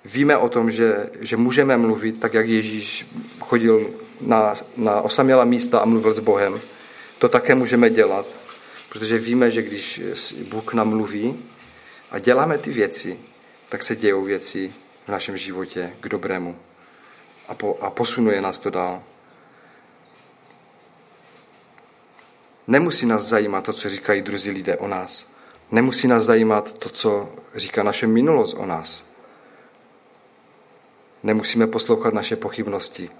Víme 0.04 0.36
o 0.36 0.48
tom, 0.48 0.70
že, 0.70 1.10
že 1.20 1.36
můžeme 1.36 1.76
mluvit, 1.76 2.20
tak 2.20 2.34
jak 2.34 2.48
Ježíš 2.48 3.06
chodil 3.40 3.90
na, 4.20 4.54
na 4.76 5.00
osamělá 5.00 5.44
místa 5.44 5.78
a 5.78 5.84
mluvil 5.84 6.12
s 6.12 6.18
Bohem. 6.18 6.60
To 7.18 7.28
také 7.28 7.54
můžeme 7.54 7.90
dělat, 7.90 8.26
protože 8.88 9.18
víme, 9.18 9.50
že 9.50 9.62
když 9.62 10.02
Bůh 10.48 10.74
nám 10.74 10.88
mluví 10.88 11.44
a 12.10 12.18
děláme 12.18 12.58
ty 12.58 12.72
věci, 12.72 13.18
tak 13.68 13.82
se 13.82 13.96
dějou 13.96 14.22
věci 14.24 14.74
v 15.06 15.08
našem 15.08 15.36
životě 15.36 15.92
k 16.00 16.08
dobrému 16.08 16.58
a, 17.48 17.54
po, 17.54 17.78
a 17.80 17.90
posunuje 17.90 18.40
nás 18.40 18.58
to 18.58 18.70
dál. 18.70 19.02
Nemusí 22.66 23.06
nás 23.06 23.22
zajímat 23.22 23.64
to, 23.64 23.72
co 23.72 23.88
říkají 23.88 24.22
druzí 24.22 24.50
lidé 24.50 24.76
o 24.76 24.88
nás. 24.88 25.30
Nemusí 25.70 26.08
nás 26.08 26.24
zajímat 26.24 26.78
to, 26.78 26.88
co 26.88 27.32
říká 27.54 27.82
naše 27.82 28.06
minulost 28.06 28.54
o 28.54 28.66
nás. 28.66 29.04
Nemusíme 31.22 31.66
poslouchat 31.66 32.14
naše 32.14 32.36
pochybnosti. 32.36 33.10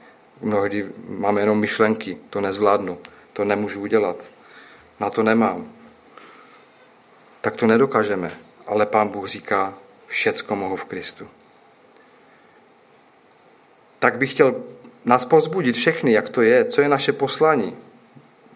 Mnohdy 0.41 0.93
máme 1.09 1.41
jenom 1.41 1.61
myšlenky, 1.61 2.19
to 2.31 2.41
nezvládnu, 2.41 2.99
to 3.33 3.45
nemůžu 3.45 3.81
udělat, 3.81 4.17
na 5.01 5.11
to 5.11 5.23
nemám. 5.23 5.73
Tak 7.41 7.57
to 7.57 7.67
nedokážeme, 7.67 8.41
ale 8.67 8.87
Pán 8.87 9.09
Bůh 9.09 9.29
říká, 9.29 9.75
všecko 10.07 10.57
mohu 10.57 10.77
v 10.77 10.85
Kristu. 10.85 11.29
Tak 13.99 14.19
bych 14.19 14.31
chtěl 14.31 14.55
nás 15.05 15.25
pozbudit 15.25 15.77
všechny, 15.77 16.13
jak 16.13 16.29
to 16.29 16.43
je, 16.43 16.65
co 16.65 16.81
je 16.81 16.89
naše 16.89 17.13
poslání, 17.13 17.77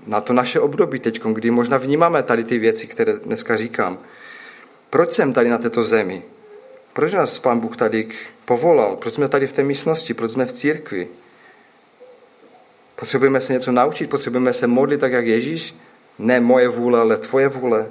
na 0.06 0.20
to 0.20 0.32
naše 0.32 0.60
období 0.60 0.98
teď, 0.98 1.20
kdy 1.20 1.50
možná 1.50 1.76
vnímáme 1.76 2.22
tady 2.22 2.44
ty 2.44 2.58
věci, 2.58 2.86
které 2.86 3.12
dneska 3.12 3.56
říkám. 3.56 3.98
Proč 4.90 5.12
jsem 5.12 5.32
tady 5.32 5.50
na 5.50 5.58
této 5.58 5.82
zemi? 5.82 6.22
Proč 6.92 7.12
nás 7.12 7.38
Pán 7.38 7.60
Bůh 7.60 7.76
tady 7.76 8.08
povolal? 8.44 8.96
Proč 8.96 9.14
jsme 9.14 9.28
tady 9.28 9.46
v 9.46 9.52
té 9.52 9.62
místnosti? 9.62 10.14
Proč 10.14 10.30
jsme 10.30 10.46
v 10.46 10.52
církvi? 10.52 11.08
Potřebujeme 12.96 13.40
se 13.40 13.52
něco 13.52 13.72
naučit? 13.72 14.10
Potřebujeme 14.10 14.52
se 14.52 14.66
modlit 14.66 15.00
tak, 15.00 15.12
jak 15.12 15.26
Ježíš? 15.26 15.74
Ne 16.18 16.40
moje 16.40 16.68
vůle, 16.68 17.00
ale 17.00 17.16
tvoje 17.16 17.48
vůle. 17.48 17.90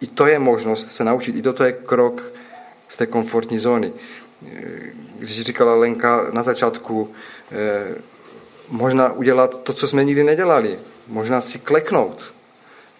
I 0.00 0.06
to 0.06 0.26
je 0.26 0.38
možnost 0.38 0.90
se 0.90 1.04
naučit. 1.04 1.36
I 1.36 1.42
toto 1.42 1.64
je 1.64 1.72
krok 1.72 2.22
z 2.92 2.96
té 2.96 3.06
komfortní 3.06 3.58
zóny. 3.58 3.92
Když 5.18 5.40
říkala 5.40 5.74
Lenka 5.74 6.28
na 6.32 6.42
začátku, 6.42 7.14
eh, 7.52 8.02
možná 8.68 9.12
udělat 9.12 9.62
to, 9.62 9.72
co 9.72 9.88
jsme 9.88 10.04
nikdy 10.04 10.24
nedělali 10.24 10.78
možná 11.06 11.40
si 11.40 11.58
kleknout 11.58 12.34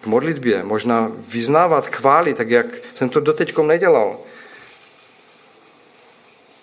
k 0.01 0.05
modlitbě, 0.05 0.63
možná 0.63 1.11
vyznávat 1.27 1.87
chvály, 1.87 2.33
tak 2.33 2.49
jak 2.49 2.65
jsem 2.93 3.09
to 3.09 3.19
doteďkom 3.19 3.67
nedělal. 3.67 4.19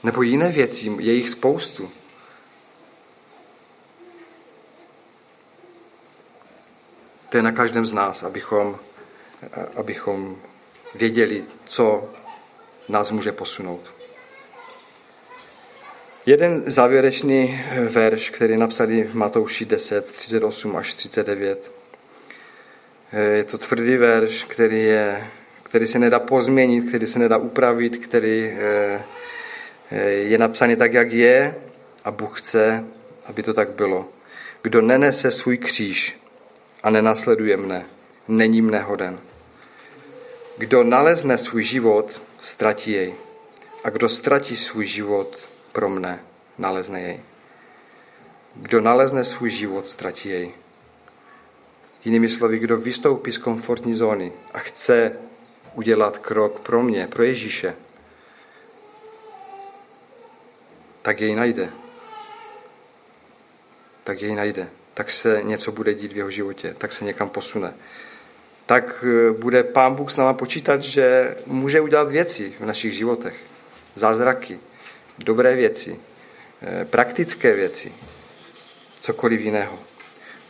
Nebo 0.02 0.22
jiné 0.22 0.52
věci, 0.52 0.96
je 0.98 1.14
jich 1.14 1.30
spoustu. 1.30 1.90
To 7.28 7.36
je 7.36 7.42
na 7.42 7.52
každém 7.52 7.86
z 7.86 7.92
nás, 7.92 8.22
abychom, 8.22 8.78
abychom 9.76 10.36
věděli, 10.94 11.44
co 11.64 12.10
nás 12.90 13.10
může 13.10 13.32
posunout. 13.32 13.80
Jeden 16.26 16.62
závěrečný 16.66 17.64
verš, 17.88 18.30
který 18.30 18.56
napsali 18.56 19.10
Matouši 19.12 19.64
10, 19.64 20.06
38 20.06 20.76
až 20.76 20.94
39. 20.94 21.70
Je 23.34 23.44
to 23.44 23.58
tvrdý 23.58 23.96
verš, 23.96 24.44
který 24.44 24.84
je, 24.84 25.26
který 25.62 25.86
se 25.86 25.98
nedá 25.98 26.18
pozměnit, 26.18 26.88
který 26.88 27.06
se 27.06 27.18
nedá 27.18 27.36
upravit, 27.36 27.96
který 27.96 28.56
je 30.10 30.38
napsaný 30.38 30.76
tak, 30.76 30.92
jak 30.92 31.12
je 31.12 31.54
a 32.04 32.10
Bůh 32.10 32.40
chce, 32.40 32.84
aby 33.24 33.42
to 33.42 33.54
tak 33.54 33.68
bylo. 33.68 34.08
Kdo 34.62 34.80
nenese 34.80 35.30
svůj 35.30 35.58
kříž 35.58 36.20
a 36.82 36.90
nenasleduje 36.90 37.56
mne, 37.56 37.86
není 38.28 38.62
mne 38.62 38.78
hoden. 38.78 39.18
Kdo 40.58 40.84
nalezne 40.84 41.38
svůj 41.38 41.62
život, 41.62 42.22
ztratí 42.40 42.90
jej. 42.90 43.14
A 43.84 43.90
kdo 43.90 44.08
ztratí 44.08 44.56
svůj 44.56 44.86
život 44.86 45.38
pro 45.72 45.88
mne, 45.88 46.24
nalezne 46.58 47.00
jej. 47.00 47.20
Kdo 48.54 48.80
nalezne 48.80 49.24
svůj 49.24 49.50
život, 49.50 49.86
ztratí 49.86 50.28
jej. 50.28 50.52
Jinými 52.04 52.28
slovy, 52.28 52.58
kdo 52.58 52.76
vystoupí 52.76 53.32
z 53.32 53.38
komfortní 53.38 53.94
zóny 53.94 54.32
a 54.52 54.58
chce 54.58 55.16
udělat 55.74 56.18
krok 56.18 56.60
pro 56.60 56.82
mě, 56.82 57.06
pro 57.06 57.22
Ježíše, 57.22 57.74
tak 61.02 61.20
jej 61.20 61.34
najde. 61.34 61.70
Tak 64.04 64.22
jej 64.22 64.34
najde. 64.34 64.68
Tak 64.94 65.10
se 65.10 65.42
něco 65.42 65.72
bude 65.72 65.94
dít 65.94 66.12
v 66.12 66.16
jeho 66.16 66.30
životě, 66.30 66.74
tak 66.78 66.92
se 66.92 67.04
někam 67.04 67.28
posune. 67.28 67.74
Tak 68.70 69.04
eh, 69.04 69.32
bude 69.32 69.62
Pán 69.62 69.94
Bůh 69.94 70.10
s 70.10 70.16
náma 70.16 70.34
počítat, 70.34 70.82
že 70.82 71.36
může 71.46 71.80
udělat 71.80 72.10
věci 72.10 72.54
v 72.60 72.66
našich 72.66 72.92
životech. 72.94 73.34
Zázraky, 73.94 74.58
dobré 75.18 75.56
věci, 75.56 76.00
eh, 76.62 76.84
praktické 76.84 77.54
věci, 77.54 77.92
cokoliv 79.00 79.40
jiného. 79.40 79.78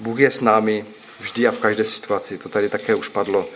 Bůh 0.01 0.21
je 0.21 0.31
s 0.31 0.41
námi 0.41 0.85
vždy 1.21 1.49
a 1.49 1.53
v 1.53 1.59
každé 1.59 1.85
situaci. 1.85 2.39
To 2.39 2.49
tady 2.49 2.69
také 2.69 2.95
už 2.95 3.09
padlo. 3.09 3.49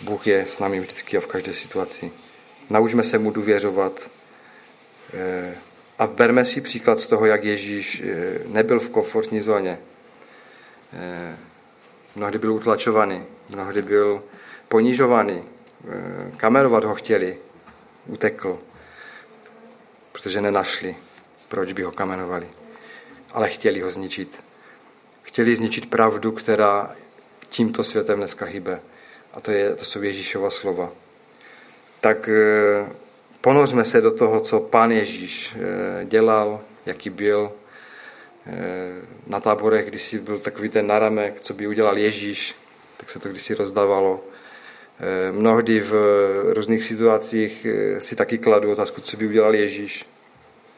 Bůh 0.00 0.26
je 0.26 0.44
s 0.48 0.58
námi 0.58 0.80
vždycky 0.80 1.16
a 1.16 1.20
v 1.20 1.26
každé 1.26 1.54
situaci. 1.54 2.12
Naučme 2.70 3.04
se 3.04 3.18
mu 3.18 3.30
důvěřovat 3.30 4.10
eh, 5.14 5.54
a 5.98 6.06
berme 6.06 6.44
si 6.44 6.60
příklad 6.60 7.00
z 7.00 7.06
toho, 7.06 7.26
jak 7.26 7.44
Ježíš 7.44 8.02
nebyl 8.46 8.80
v 8.80 8.90
komfortní 8.90 9.40
zóně. 9.40 9.78
Mnohdy 12.16 12.38
byl 12.38 12.52
utlačovaný, 12.54 13.22
mnohdy 13.52 13.82
byl 13.82 14.22
ponižovaný, 14.68 15.44
kamerovat 16.36 16.84
ho 16.84 16.94
chtěli, 16.94 17.38
utekl, 18.06 18.58
protože 20.12 20.40
nenašli, 20.40 20.96
proč 21.48 21.72
by 21.72 21.82
ho 21.82 21.92
kamenovali. 21.92 22.48
Ale 23.32 23.48
chtěli 23.48 23.80
ho 23.80 23.90
zničit. 23.90 24.44
Chtěli 25.22 25.56
zničit 25.56 25.90
pravdu, 25.90 26.32
která 26.32 26.96
tímto 27.48 27.84
světem 27.84 28.18
dneska 28.18 28.44
hýbe. 28.44 28.80
A 29.32 29.40
to, 29.40 29.50
je, 29.50 29.76
to 29.76 29.84
jsou 29.84 30.02
Ježíšova 30.02 30.50
slova. 30.50 30.90
Tak 32.00 32.28
eh, 32.28 32.92
ponořme 33.40 33.84
se 33.84 34.00
do 34.00 34.10
toho, 34.10 34.40
co 34.40 34.60
pán 34.60 34.90
Ježíš 34.90 35.56
eh, 35.56 36.04
dělal, 36.04 36.60
jaký 36.86 37.10
byl. 37.10 37.52
Eh, 38.46 38.52
na 39.26 39.40
táborech 39.40 39.86
kdysi 39.86 40.18
byl 40.18 40.38
takový 40.38 40.68
ten 40.68 40.86
naramek, 40.86 41.40
co 41.40 41.54
by 41.54 41.66
udělal 41.66 41.98
Ježíš, 41.98 42.54
tak 43.02 43.10
se 43.10 43.18
to 43.18 43.28
kdysi 43.28 43.54
rozdávalo. 43.54 44.24
Mnohdy 45.30 45.80
v 45.80 45.94
různých 46.52 46.84
situacích 46.84 47.66
si 47.98 48.16
taky 48.16 48.38
kladu 48.38 48.72
otázku, 48.72 49.00
co 49.00 49.16
by 49.16 49.26
udělal 49.26 49.54
Ježíš. 49.54 50.06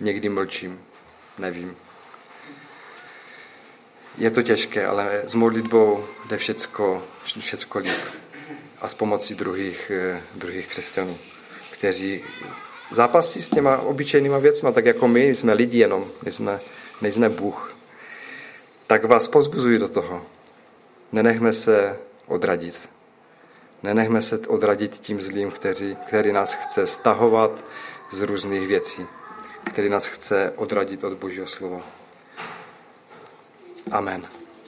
Někdy 0.00 0.28
mlčím, 0.28 0.80
nevím. 1.38 1.76
Je 4.18 4.30
to 4.30 4.42
těžké, 4.42 4.86
ale 4.86 5.22
s 5.24 5.34
modlitbou 5.34 6.04
jde 6.28 6.36
všecko, 6.36 7.02
všecko 7.40 7.78
líp. 7.78 8.00
A 8.80 8.88
s 8.88 8.94
pomocí 8.94 9.34
druhých, 9.34 9.90
eh, 9.94 10.22
druhých 10.34 10.68
křesťanů, 10.68 11.18
kteří 11.70 12.24
zápasí 12.90 13.42
s 13.42 13.50
těma 13.50 13.76
obyčejnýma 13.76 14.38
věcma, 14.38 14.72
tak 14.72 14.86
jako 14.86 15.08
my, 15.08 15.34
jsme 15.34 15.52
lidi 15.52 15.78
jenom, 15.78 16.10
nejsme, 16.22 16.60
nejsme 17.02 17.28
Bůh. 17.28 17.76
Tak 18.86 19.04
vás 19.04 19.28
pozbuzuji 19.28 19.78
do 19.78 19.88
toho. 19.88 20.26
Nenechme 21.12 21.52
se 21.52 21.98
odradit. 22.26 22.88
Nenechme 23.82 24.22
se 24.22 24.38
odradit 24.38 24.98
tím 24.98 25.20
zlým, 25.20 25.50
který, 25.50 25.96
který 26.06 26.32
nás 26.32 26.54
chce 26.54 26.86
stahovat 26.86 27.64
z 28.10 28.20
různých 28.20 28.68
věcí, 28.68 29.06
který 29.64 29.88
nás 29.88 30.06
chce 30.06 30.52
odradit 30.56 31.04
od 31.04 31.12
Božího 31.12 31.46
slova. 31.46 31.80
Amen. 33.90 34.26